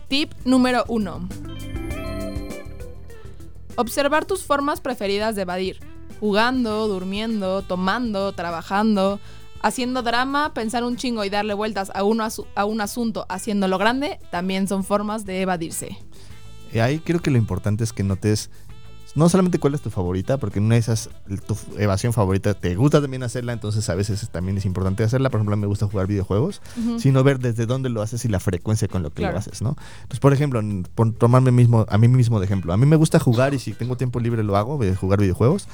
Tip 0.09 0.31
número 0.45 0.85
uno. 0.87 1.27
Observar 3.77 4.25
tus 4.25 4.43
formas 4.43 4.81
preferidas 4.81 5.35
de 5.35 5.43
evadir. 5.43 5.79
Jugando, 6.19 6.87
durmiendo, 6.87 7.61
tomando, 7.61 8.33
trabajando, 8.33 9.19
haciendo 9.61 10.01
drama, 10.01 10.53
pensar 10.53 10.83
un 10.83 10.97
chingo 10.97 11.23
y 11.23 11.29
darle 11.29 11.53
vueltas 11.53 11.91
a, 11.93 12.03
un 12.03 12.81
asunto 12.81 13.25
haciéndolo 13.29 13.77
grande, 13.77 14.19
también 14.31 14.67
son 14.67 14.83
formas 14.83 15.25
de 15.25 15.41
evadirse. 15.41 15.95
Ahí 16.73 16.99
creo 16.99 17.21
que 17.21 17.31
lo 17.31 17.37
importante 17.37 17.83
es 17.83 17.93
que 17.93 18.03
notes 18.03 18.49
no 19.17 19.27
solamente 19.29 19.57
cuál 19.59 19.73
es 19.73 19.81
tu 19.81 19.89
favorita, 19.89 20.37
porque 20.37 20.59
en 20.59 20.65
una 20.65 20.75
de 20.75 20.79
esas, 20.79 21.09
tu 21.47 21.57
evasión 21.77 22.13
favorita 22.13 22.53
te 22.53 22.75
gusta 22.75 23.01
también 23.01 23.23
hacerla, 23.23 23.51
entonces 23.51 23.89
a 23.89 23.95
veces 23.95 24.29
también 24.29 24.57
es 24.57 24.65
importante 24.65 25.03
hacerla. 25.03 25.29
Por 25.31 25.39
ejemplo, 25.39 25.57
me 25.57 25.65
gusta 25.67 25.87
jugar 25.87 26.05
videojuegos, 26.07 26.61
sino 26.99 27.23
ver 27.23 27.39
desde 27.39 27.65
dónde 27.65 27.89
lo 27.89 28.01
haces 28.03 28.23
y 28.25 28.27
la 28.27 28.39
frecuencia 28.39 28.87
con 28.87 29.01
lo 29.03 29.09
que 29.09 29.17
Claro. 29.23 29.33
lo 29.33 29.39
haces, 29.39 29.61
¿no? 29.61 29.75
Entonces, 30.03 30.19
por 30.19 30.33
ejemplo, 30.33 30.61
por 30.95 31.11
tomarme 31.13 31.51
mismo, 31.51 31.85
a 31.89 31.97
mí 31.97 32.07
mismo 32.07 32.39
de 32.39 32.45
ejemplo, 32.45 32.71
a 32.73 32.77
mí 32.77 32.85
me 32.85 32.95
gusta 32.95 33.19
jugar 33.19 33.53
y 33.55 33.59
si 33.59 33.73
tengo 33.73 33.97
tiempo 33.97 34.19
libre 34.19 34.43
lo 34.43 34.55
hago, 34.55 34.77
de 34.77 34.95
jugar 34.95 35.19
videojuegos. 35.19 35.67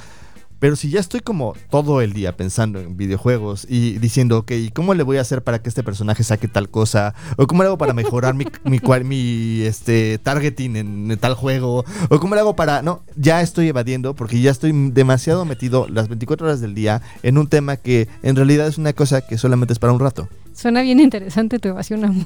Pero 0.63 0.77
si 0.77 0.89
ya 0.89 1.01
estoy 1.01 1.19
como 1.19 1.55
todo 1.69 1.99
el 1.99 2.13
día 2.13 2.37
pensando 2.37 2.79
en 2.79 2.95
videojuegos 2.95 3.67
y 3.69 3.97
diciendo, 3.97 4.37
ok, 4.37 4.53
¿cómo 4.73 4.93
le 4.93 5.03
voy 5.03 5.17
a 5.17 5.21
hacer 5.21 5.43
para 5.43 5.61
que 5.61 5.67
este 5.67 5.83
personaje 5.83 6.23
saque 6.23 6.47
tal 6.47 6.69
cosa? 6.69 7.13
¿O 7.35 7.47
cómo 7.47 7.63
le 7.63 7.67
hago 7.67 7.77
para 7.77 7.91
mejorar 7.91 8.33
mi, 8.33 8.45
mi, 8.63 8.79
mi, 9.03 9.61
este, 9.63 10.19
targeting 10.19 10.77
en, 10.77 11.11
en 11.11 11.19
tal 11.19 11.33
juego? 11.33 11.83
¿O 12.09 12.19
cómo 12.21 12.35
le 12.35 12.39
hago 12.39 12.55
para...? 12.55 12.81
No, 12.81 13.03
ya 13.17 13.41
estoy 13.41 13.67
evadiendo 13.67 14.15
porque 14.15 14.39
ya 14.39 14.51
estoy 14.51 14.71
demasiado 14.91 15.43
metido 15.43 15.85
las 15.89 16.07
24 16.07 16.47
horas 16.47 16.61
del 16.61 16.73
día 16.73 17.01
en 17.23 17.37
un 17.37 17.47
tema 17.47 17.75
que 17.75 18.07
en 18.21 18.37
realidad 18.37 18.65
es 18.65 18.77
una 18.77 18.93
cosa 18.93 19.19
que 19.19 19.37
solamente 19.37 19.73
es 19.73 19.79
para 19.79 19.91
un 19.91 19.99
rato. 19.99 20.29
Suena 20.55 20.81
bien 20.81 20.99
interesante 20.99 21.57
tu 21.59 21.69
evasión, 21.69 22.05
amor. 22.05 22.25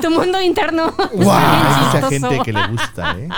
tu 0.00 0.10
mundo 0.10 0.40
interno. 0.40 0.94
Hay 0.98 1.18
Está 1.20 2.00
mucha 2.00 2.08
gente 2.08 2.40
que 2.44 2.52
le 2.52 2.66
gusta, 2.68 3.16
¿eh? 3.18 3.28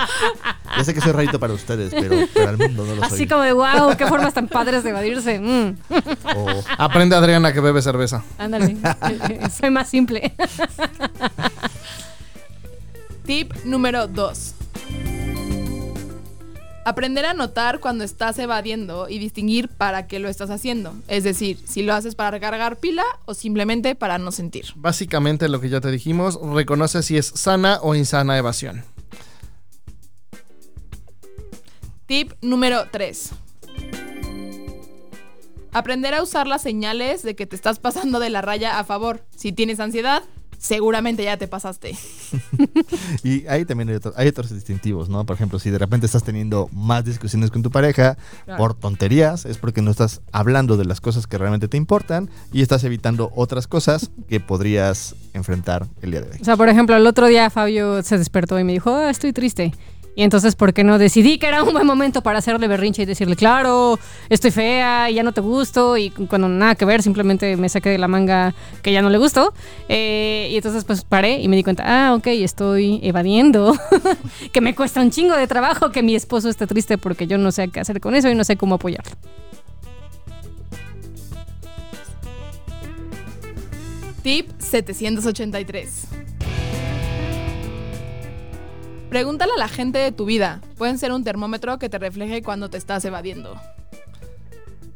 Ya 0.76 0.84
sé 0.84 0.94
que 0.94 1.00
soy 1.00 1.12
rarito 1.12 1.40
para 1.40 1.52
ustedes, 1.54 1.92
pero, 1.92 2.16
pero 2.34 2.48
al 2.50 2.58
mundo 2.58 2.84
no 2.84 2.94
lo 2.94 3.02
soy. 3.08 3.14
Así 3.14 3.26
como 3.26 3.42
de 3.42 3.52
wow, 3.52 3.96
qué 3.96 4.06
formas 4.06 4.34
tan 4.34 4.48
padres 4.48 4.84
de 4.84 4.90
evadirse. 4.90 5.40
Mm, 5.40 5.76
O- 6.36 6.62
Aprende 6.78 7.16
Adriana 7.16 7.52
que 7.52 7.60
bebe 7.60 7.80
cerveza. 7.82 8.22
ándale. 8.38 8.76
Soy 9.60 9.70
más 9.70 9.88
simple. 9.88 10.32
Tip 13.26 13.52
número 13.64 14.06
2. 14.08 14.54
Aprender 16.84 17.26
a 17.26 17.34
notar 17.34 17.78
cuando 17.78 18.02
estás 18.02 18.38
evadiendo 18.40 19.08
y 19.08 19.20
distinguir 19.20 19.68
para 19.68 20.08
qué 20.08 20.18
lo 20.18 20.28
estás 20.28 20.50
haciendo. 20.50 20.94
Es 21.06 21.22
decir, 21.22 21.58
si 21.64 21.82
lo 21.82 21.94
haces 21.94 22.16
para 22.16 22.32
recargar 22.32 22.78
pila 22.78 23.04
o 23.24 23.34
simplemente 23.34 23.94
para 23.94 24.18
no 24.18 24.32
sentir. 24.32 24.66
Básicamente 24.74 25.48
lo 25.48 25.60
que 25.60 25.68
ya 25.68 25.80
te 25.80 25.92
dijimos, 25.92 26.40
reconoce 26.42 27.04
si 27.04 27.16
es 27.16 27.26
sana 27.26 27.78
o 27.82 27.94
insana 27.94 28.36
evasión. 28.36 28.82
Tip 32.06 32.32
número 32.42 32.88
3. 32.90 33.30
Aprender 35.70 36.14
a 36.14 36.22
usar 36.22 36.48
las 36.48 36.62
señales 36.62 37.22
de 37.22 37.36
que 37.36 37.46
te 37.46 37.54
estás 37.54 37.78
pasando 37.78 38.18
de 38.18 38.28
la 38.28 38.42
raya 38.42 38.80
a 38.80 38.84
favor. 38.84 39.24
Si 39.36 39.52
tienes 39.52 39.78
ansiedad, 39.78 40.24
seguramente 40.62 41.24
ya 41.24 41.36
te 41.36 41.48
pasaste. 41.48 41.96
Y 43.24 43.46
ahí 43.46 43.64
también 43.64 43.88
hay, 43.88 43.96
otro- 43.96 44.12
hay 44.16 44.28
otros 44.28 44.50
distintivos, 44.52 45.08
¿no? 45.08 45.24
Por 45.26 45.34
ejemplo, 45.36 45.58
si 45.58 45.70
de 45.70 45.78
repente 45.78 46.06
estás 46.06 46.22
teniendo 46.24 46.68
más 46.72 47.04
discusiones 47.04 47.50
con 47.50 47.62
tu 47.62 47.70
pareja 47.70 48.16
Claro. 48.44 48.58
por 48.58 48.74
tonterías, 48.74 49.44
es 49.44 49.58
porque 49.58 49.82
no 49.82 49.90
estás 49.90 50.20
hablando 50.32 50.76
de 50.76 50.84
las 50.84 51.00
cosas 51.00 51.26
que 51.26 51.38
realmente 51.38 51.68
te 51.68 51.76
importan 51.76 52.30
y 52.52 52.62
estás 52.62 52.84
evitando 52.84 53.30
otras 53.34 53.66
cosas 53.66 54.10
que 54.28 54.40
podrías 54.40 55.14
enfrentar 55.34 55.86
el 56.00 56.10
día 56.12 56.20
de 56.22 56.30
hoy. 56.30 56.38
O 56.40 56.44
sea, 56.44 56.56
por 56.56 56.68
ejemplo, 56.68 56.96
el 56.96 57.06
otro 57.06 57.26
día 57.26 57.50
Fabio 57.50 58.02
se 58.02 58.18
despertó 58.18 58.58
y 58.58 58.64
me 58.64 58.72
dijo, 58.72 58.94
"Ah, 58.94 59.10
estoy 59.10 59.32
triste. 59.32 59.72
Y 60.14 60.22
entonces, 60.22 60.56
¿por 60.56 60.74
qué 60.74 60.84
no 60.84 60.98
decidí 60.98 61.38
que 61.38 61.46
era 61.46 61.62
un 61.62 61.72
buen 61.72 61.86
momento 61.86 62.22
para 62.22 62.38
hacerle 62.38 62.68
berrinche 62.68 63.02
y 63.02 63.06
decirle, 63.06 63.34
claro, 63.34 63.98
estoy 64.28 64.50
fea 64.50 65.10
y 65.10 65.14
ya 65.14 65.22
no 65.22 65.32
te 65.32 65.40
gusto? 65.40 65.96
Y 65.96 66.10
cuando 66.10 66.48
nada 66.48 66.74
que 66.74 66.84
ver, 66.84 67.02
simplemente 67.02 67.56
me 67.56 67.68
saqué 67.68 67.90
de 67.90 67.98
la 67.98 68.08
manga 68.08 68.54
que 68.82 68.92
ya 68.92 69.00
no 69.00 69.08
le 69.08 69.16
gustó. 69.16 69.54
Eh, 69.88 70.48
y 70.50 70.56
entonces, 70.56 70.84
pues 70.84 71.04
paré 71.04 71.40
y 71.40 71.48
me 71.48 71.56
di 71.56 71.62
cuenta, 71.62 71.84
ah, 71.86 72.14
ok, 72.14 72.26
estoy 72.26 73.00
evadiendo. 73.02 73.74
que 74.52 74.60
me 74.60 74.74
cuesta 74.74 75.00
un 75.00 75.10
chingo 75.10 75.34
de 75.34 75.46
trabajo 75.46 75.90
que 75.90 76.02
mi 76.02 76.14
esposo 76.14 76.50
esté 76.50 76.66
triste 76.66 76.98
porque 76.98 77.26
yo 77.26 77.38
no 77.38 77.50
sé 77.50 77.68
qué 77.68 77.80
hacer 77.80 78.00
con 78.00 78.14
eso 78.14 78.28
y 78.28 78.34
no 78.34 78.44
sé 78.44 78.56
cómo 78.56 78.74
apoyarlo. 78.74 79.12
Tip 84.22 84.50
783. 84.58 86.06
Pregúntale 89.12 89.52
a 89.54 89.58
la 89.58 89.68
gente 89.68 89.98
de 89.98 90.10
tu 90.10 90.24
vida. 90.24 90.62
Pueden 90.78 90.96
ser 90.96 91.12
un 91.12 91.22
termómetro 91.22 91.78
que 91.78 91.90
te 91.90 91.98
refleje 91.98 92.40
cuando 92.40 92.70
te 92.70 92.78
estás 92.78 93.04
evadiendo. 93.04 93.60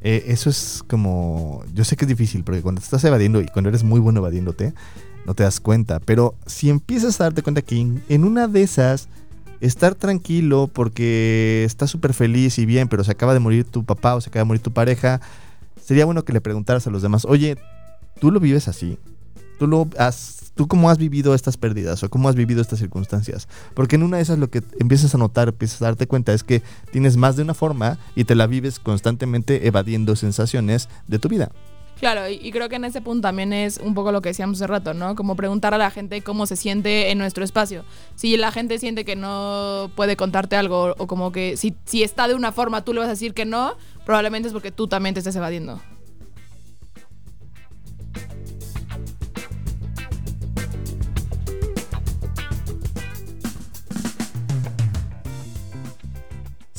Eh, 0.01 0.25
eso 0.29 0.49
es 0.49 0.83
como. 0.89 1.63
Yo 1.75 1.85
sé 1.85 1.97
que 1.97 2.07
es 2.07 2.09
difícil, 2.09 2.43
porque 2.43 2.63
cuando 2.63 2.81
te 2.81 2.87
estás 2.87 3.05
evadiendo 3.05 3.43
y 3.43 3.47
cuando 3.47 3.69
eres 3.69 3.85
muy 3.85 4.01
bueno 4.01 4.21
evadiéndote, 4.21 4.73
no 5.27 5.35
te 5.35 5.43
das 5.43 5.61
cuenta. 5.61 6.01
Pero 6.01 6.35
si 6.47 6.71
empiezas 6.71 7.21
a 7.21 7.25
darte 7.25 7.43
cuenta 7.43 7.61
que 7.61 7.77
en, 7.79 8.25
una 8.25 8.49
de 8.49 8.63
esas, 8.63 9.09
estar 9.61 9.95
tranquilo 9.95 10.71
porque 10.73 11.65
estás 11.67 11.91
súper 11.91 12.15
feliz 12.15 12.59
y 12.59 12.65
bien, 12.65 12.89
pero 12.89 13.05
se 13.05 13.13
acaba 13.13 13.35
de 13.35 13.41
morir 13.41 13.65
tu 13.65 13.85
papá 13.85 14.15
o 14.15 14.23
se 14.23 14.31
acaba 14.31 14.45
de 14.45 14.49
morir 14.49 14.63
tu 14.63 14.73
pareja, 14.73 15.21
sería 15.85 16.07
bueno 16.07 16.25
que 16.25 16.33
le 16.33 16.41
preguntaras 16.41 16.87
a 16.87 16.91
los 16.91 17.03
demás, 17.03 17.27
oye, 17.27 17.59
¿tú 18.19 18.31
lo 18.31 18.41
vives 18.41 18.67
así? 18.67 18.99
¿Tú, 19.59 19.67
lo 19.67 19.87
has, 19.99 20.36
¿Tú 20.57 20.69
cómo 20.69 20.89
has 20.89 20.97
vivido 20.97 21.35
estas 21.35 21.59
pérdidas 21.59 22.03
o 22.03 22.09
cómo 22.09 22.31
has 22.31 22.35
vivido 22.35 22.63
estas 22.63 22.79
circunstancias? 22.79 23.47
Porque 23.75 23.97
en 23.97 24.03
una 24.03 24.17
de 24.17 24.23
esas 24.23 24.39
lo 24.39 24.49
que 24.49 24.63
empiezas 24.81 25.15
a 25.15 25.19
notar, 25.19 25.49
empiezas 25.49 25.83
a 25.83 25.85
darte 25.85 26.07
cuenta 26.07 26.33
es 26.33 26.43
que 26.43 26.63
tienes 26.91 27.19
más 27.19 27.37
de 27.37 27.43
una 27.43 27.53
forma 27.53 27.99
y 28.15 28.25
te 28.25 28.35
la 28.35 28.47
vives 28.47 28.81
constantemente 28.81 29.67
evadiendo 29.67 30.17
sensaciones 30.17 30.89
de 31.09 31.19
tu 31.19 31.29
vida. 31.29 31.53
Claro, 32.01 32.29
y, 32.29 32.51
creo 32.53 32.71
que 32.71 32.77
en 32.77 32.85
ese 32.87 33.03
punto 33.03 33.29
también 33.29 33.53
es 33.53 33.79
un 33.79 33.95
poco 33.95 34.13
lo 34.13 34.23
que 34.23 34.31
decíamos 34.31 34.59
hace 34.59 34.67
rato, 34.67 34.95
¿no? 34.95 35.15
Como 35.15 35.37
preguntar 35.37 35.75
a 35.75 35.79
la 35.79 35.91
gente 35.91 36.23
cómo 36.23 36.47
se 36.47 36.57
siente 36.57 37.11
en 37.11 37.19
nuestro 37.19 37.45
espacio. 37.45 37.85
Si 38.15 38.37
la 38.39 38.51
gente 38.51 38.79
siente 38.79 39.05
que 39.05 39.17
no 39.17 39.91
puede 39.95 40.17
contarte 40.17 40.57
algo 40.57 40.95
o 40.97 41.07
como 41.07 41.33
que 41.33 41.57
si, 41.57 41.75
si 41.85 42.03
está 42.03 42.29
de 42.29 42.35
una 42.35 42.53
forma 42.53 42.83
tú 42.83 42.95
le 42.95 43.01
vas 43.01 43.09
a 43.09 43.13
decir 43.13 43.35
que 43.35 43.45
no, 43.45 43.77
probablemente 44.05 44.49
es 44.49 44.53
porque 44.53 44.73
tú 44.73 44.89
también 44.89 45.15
te 45.15 45.21
estés 45.21 45.37
evadiendo. 45.37 45.81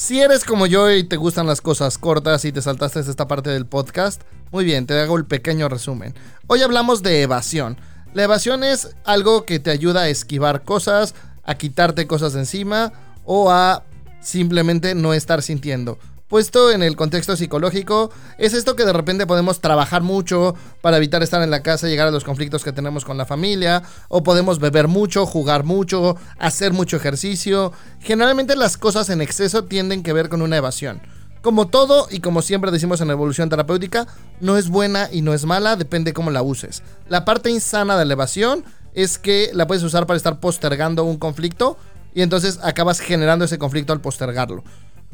Si 0.07 0.21
eres 0.21 0.45
como 0.45 0.67
yo 0.67 0.89
y 0.89 1.03
te 1.03 1.17
gustan 1.17 1.47
las 1.47 1.59
cosas 1.59 1.97
cortas 1.97 2.45
y 2.45 2.53
te 2.53 2.61
saltaste 2.61 3.01
esta 3.01 3.27
parte 3.27 3.49
del 3.49 3.65
podcast, 3.65 4.21
muy 4.53 4.63
bien, 4.63 4.87
te 4.87 4.97
hago 4.97 5.17
el 5.17 5.25
pequeño 5.25 5.67
resumen. 5.67 6.13
Hoy 6.47 6.61
hablamos 6.61 7.03
de 7.03 7.23
evasión. 7.23 7.77
La 8.13 8.23
evasión 8.23 8.63
es 8.63 8.95
algo 9.03 9.43
que 9.43 9.59
te 9.59 9.69
ayuda 9.69 10.03
a 10.03 10.07
esquivar 10.07 10.63
cosas, 10.63 11.13
a 11.43 11.55
quitarte 11.55 12.07
cosas 12.07 12.31
de 12.31 12.39
encima 12.39 12.93
o 13.25 13.51
a 13.51 13.83
simplemente 14.21 14.95
no 14.95 15.13
estar 15.13 15.41
sintiendo. 15.41 15.99
Puesto 16.27 16.71
en 16.71 16.83
el 16.83 16.97
contexto 16.97 17.37
psicológico, 17.37 18.11
es 18.37 18.53
esto 18.53 18.75
que 18.75 18.83
de 18.83 18.91
repente 18.91 19.25
podemos 19.25 19.61
trabajar 19.61 20.01
mucho 20.01 20.55
para 20.81 20.97
evitar 20.97 21.23
estar 21.23 21.41
en 21.41 21.49
la 21.49 21.63
casa 21.63 21.87
y 21.87 21.91
llegar 21.91 22.09
a 22.09 22.11
los 22.11 22.25
conflictos 22.25 22.65
que 22.65 22.73
tenemos 22.73 23.05
con 23.05 23.17
la 23.17 23.25
familia, 23.25 23.83
o 24.09 24.23
podemos 24.23 24.59
beber 24.59 24.89
mucho, 24.89 25.25
jugar 25.25 25.63
mucho, 25.63 26.17
hacer 26.37 26.73
mucho 26.73 26.97
ejercicio. 26.97 27.71
Generalmente 28.01 28.57
las 28.57 28.75
cosas 28.75 29.09
en 29.09 29.21
exceso 29.21 29.63
tienden 29.63 30.03
que 30.03 30.11
ver 30.11 30.27
con 30.27 30.41
una 30.41 30.57
evasión. 30.57 30.99
Como 31.41 31.69
todo 31.69 32.09
y 32.11 32.19
como 32.19 32.41
siempre 32.41 32.71
decimos 32.71 32.99
en 32.99 33.09
evolución 33.09 33.47
terapéutica, 33.47 34.05
no 34.41 34.57
es 34.57 34.67
buena 34.67 35.07
y 35.09 35.21
no 35.21 35.33
es 35.33 35.45
mala, 35.45 35.77
depende 35.77 36.11
cómo 36.11 36.29
la 36.29 36.41
uses. 36.41 36.83
La 37.07 37.23
parte 37.23 37.51
insana 37.51 37.97
de 37.97 38.03
la 38.03 38.13
evasión 38.13 38.65
es 38.93 39.17
que 39.17 39.51
la 39.53 39.65
puedes 39.65 39.83
usar 39.83 40.05
para 40.05 40.17
estar 40.17 40.41
postergando 40.41 41.05
un 41.05 41.19
conflicto 41.19 41.77
y 42.13 42.21
entonces 42.21 42.59
acabas 42.63 42.99
generando 42.99 43.45
ese 43.45 43.57
conflicto 43.57 43.93
al 43.93 44.01
postergarlo. 44.01 44.65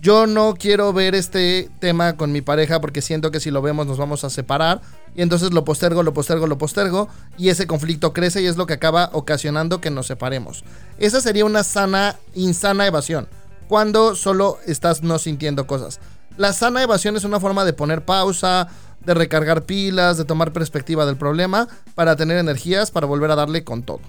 Yo 0.04 0.28
no 0.28 0.56
quiero 0.60 0.92
ver 0.92 1.16
este 1.16 1.70
tema 1.80 2.18
con 2.18 2.34
mi 2.34 2.42
pareja 2.42 2.82
porque 2.82 3.02
siento 3.02 3.32
que 3.32 3.39
si 3.39 3.52
lo 3.52 3.62
vemos 3.62 3.88
nos 3.88 3.98
vamos 3.98 4.26
a 4.26 4.30
separar 4.30 4.82
y 5.16 5.22
entonces 5.22 5.54
lo 5.54 5.63
postergo, 5.63 6.04
lo 6.04 6.13
postergo, 6.13 6.46
lo 6.46 6.58
postergo 6.58 7.08
y 7.38 7.48
ese 7.48 7.68
conflicto 7.68 8.12
crece 8.12 8.42
y 8.42 8.48
es 8.48 8.58
lo 8.58 8.66
que 8.66 8.74
acaba 8.74 9.12
ocasionando 9.13 9.80
que 9.80 9.92
nos 9.92 10.08
separemos. 10.08 10.66
Esa 10.98 11.22
sería 11.22 11.46
una 11.46 11.63
sana, 11.63 12.18
insana 12.36 12.86
evasión, 12.86 13.30
cuando 13.70 14.13
solo 14.16 14.58
estás 14.68 15.04
no 15.04 15.20
sintiendo 15.20 15.68
cosas. 15.68 16.02
La 16.36 16.52
sana 16.52 16.84
evasión 16.84 17.16
es 17.16 17.24
una 17.24 17.39
forma 17.39 17.63
de 17.63 17.72
poner 17.72 18.04
pausa, 18.04 18.68
de 19.06 19.13
recargar 19.13 19.63
pilas, 19.63 20.18
de 20.18 20.26
tomar 20.26 20.52
perspectiva 20.52 21.06
del 21.06 21.16
problema 21.16 21.70
para 21.96 22.18
tener 22.18 22.39
energías 22.39 22.92
para 22.92 23.08
volver 23.08 23.32
a 23.32 23.36
darle 23.36 23.63
con 23.63 23.84
todo. 23.84 24.02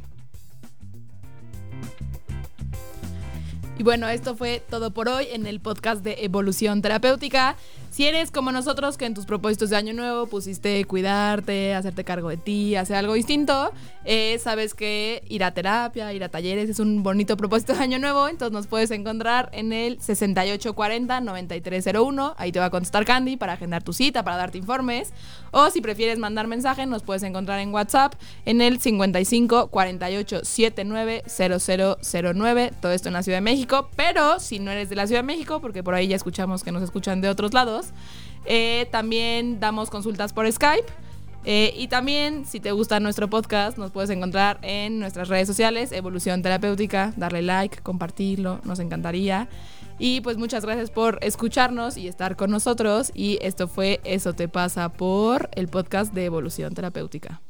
Y 3.76 3.82
bueno, 3.82 4.08
esto 4.08 4.36
fue 4.36 4.62
todo 4.70 4.92
por 4.92 5.08
hoy 5.08 5.26
en 5.32 5.46
el 5.46 5.58
podcast 5.58 6.04
de 6.04 6.18
Evolución 6.20 6.80
Terapéutica. 6.80 7.56
Si 7.90 8.06
eres 8.06 8.30
como 8.30 8.52
nosotros 8.52 8.96
que 8.96 9.04
en 9.04 9.14
tus 9.14 9.26
propósitos 9.26 9.70
de 9.70 9.76
año 9.76 9.92
nuevo 9.92 10.26
pusiste 10.26 10.84
cuidarte, 10.84 11.74
hacerte 11.74 12.04
cargo 12.04 12.28
de 12.28 12.36
ti, 12.36 12.76
hacer 12.76 12.94
algo 12.96 13.14
distinto, 13.14 13.72
eh, 14.04 14.38
sabes 14.42 14.74
que 14.74 15.24
ir 15.28 15.44
a 15.44 15.54
terapia, 15.54 16.12
ir 16.12 16.24
a 16.24 16.28
talleres 16.28 16.68
es 16.68 16.80
un 16.80 17.04
bonito 17.04 17.36
propósito 17.36 17.72
de 17.72 17.78
año 17.80 18.00
nuevo, 18.00 18.26
entonces 18.28 18.52
nos 18.52 18.66
puedes 18.66 18.90
encontrar 18.90 19.48
en 19.52 19.72
el 19.72 20.00
6840-9301, 20.00 22.34
ahí 22.36 22.50
te 22.50 22.58
va 22.58 22.64
a 22.66 22.70
contestar 22.70 23.04
Candy 23.04 23.36
para 23.36 23.52
agendar 23.52 23.84
tu 23.84 23.92
cita, 23.92 24.24
para 24.24 24.36
darte 24.36 24.58
informes, 24.58 25.12
o 25.52 25.70
si 25.70 25.80
prefieres 25.80 26.18
mandar 26.18 26.48
mensaje, 26.48 26.84
nos 26.86 27.04
puedes 27.04 27.22
encontrar 27.22 27.60
en 27.60 27.72
WhatsApp 27.72 28.14
en 28.44 28.60
el 28.60 28.80
55 28.80 29.68
48 29.68 30.44
79 30.44 31.22
0009, 31.28 32.72
todo 32.80 32.90
esto 32.90 33.08
en 33.08 33.14
la 33.14 33.22
Ciudad 33.22 33.38
de 33.38 33.42
México. 33.42 33.63
Pero 33.96 34.40
si 34.40 34.58
no 34.58 34.70
eres 34.70 34.88
de 34.88 34.96
la 34.96 35.06
Ciudad 35.06 35.20
de 35.20 35.26
México, 35.26 35.60
porque 35.60 35.82
por 35.82 35.94
ahí 35.94 36.08
ya 36.08 36.16
escuchamos 36.16 36.62
que 36.62 36.72
nos 36.72 36.82
escuchan 36.82 37.20
de 37.20 37.28
otros 37.28 37.54
lados, 37.54 37.88
eh, 38.44 38.86
también 38.90 39.60
damos 39.60 39.90
consultas 39.90 40.32
por 40.32 40.50
Skype. 40.50 40.86
Eh, 41.46 41.74
y 41.76 41.88
también, 41.88 42.46
si 42.46 42.58
te 42.58 42.72
gusta 42.72 43.00
nuestro 43.00 43.28
podcast, 43.28 43.76
nos 43.76 43.90
puedes 43.90 44.08
encontrar 44.10 44.58
en 44.62 44.98
nuestras 44.98 45.28
redes 45.28 45.46
sociales, 45.46 45.92
Evolución 45.92 46.40
Terapéutica, 46.40 47.12
darle 47.16 47.42
like, 47.42 47.82
compartirlo, 47.82 48.60
nos 48.64 48.78
encantaría. 48.78 49.48
Y 49.98 50.22
pues 50.22 50.38
muchas 50.38 50.64
gracias 50.64 50.90
por 50.90 51.18
escucharnos 51.22 51.96
y 51.96 52.08
estar 52.08 52.36
con 52.36 52.50
nosotros. 52.50 53.12
Y 53.14 53.38
esto 53.42 53.68
fue 53.68 54.00
Eso 54.04 54.32
te 54.32 54.48
pasa 54.48 54.88
por 54.88 55.50
el 55.52 55.68
podcast 55.68 56.12
de 56.14 56.24
Evolución 56.24 56.74
Terapéutica. 56.74 57.40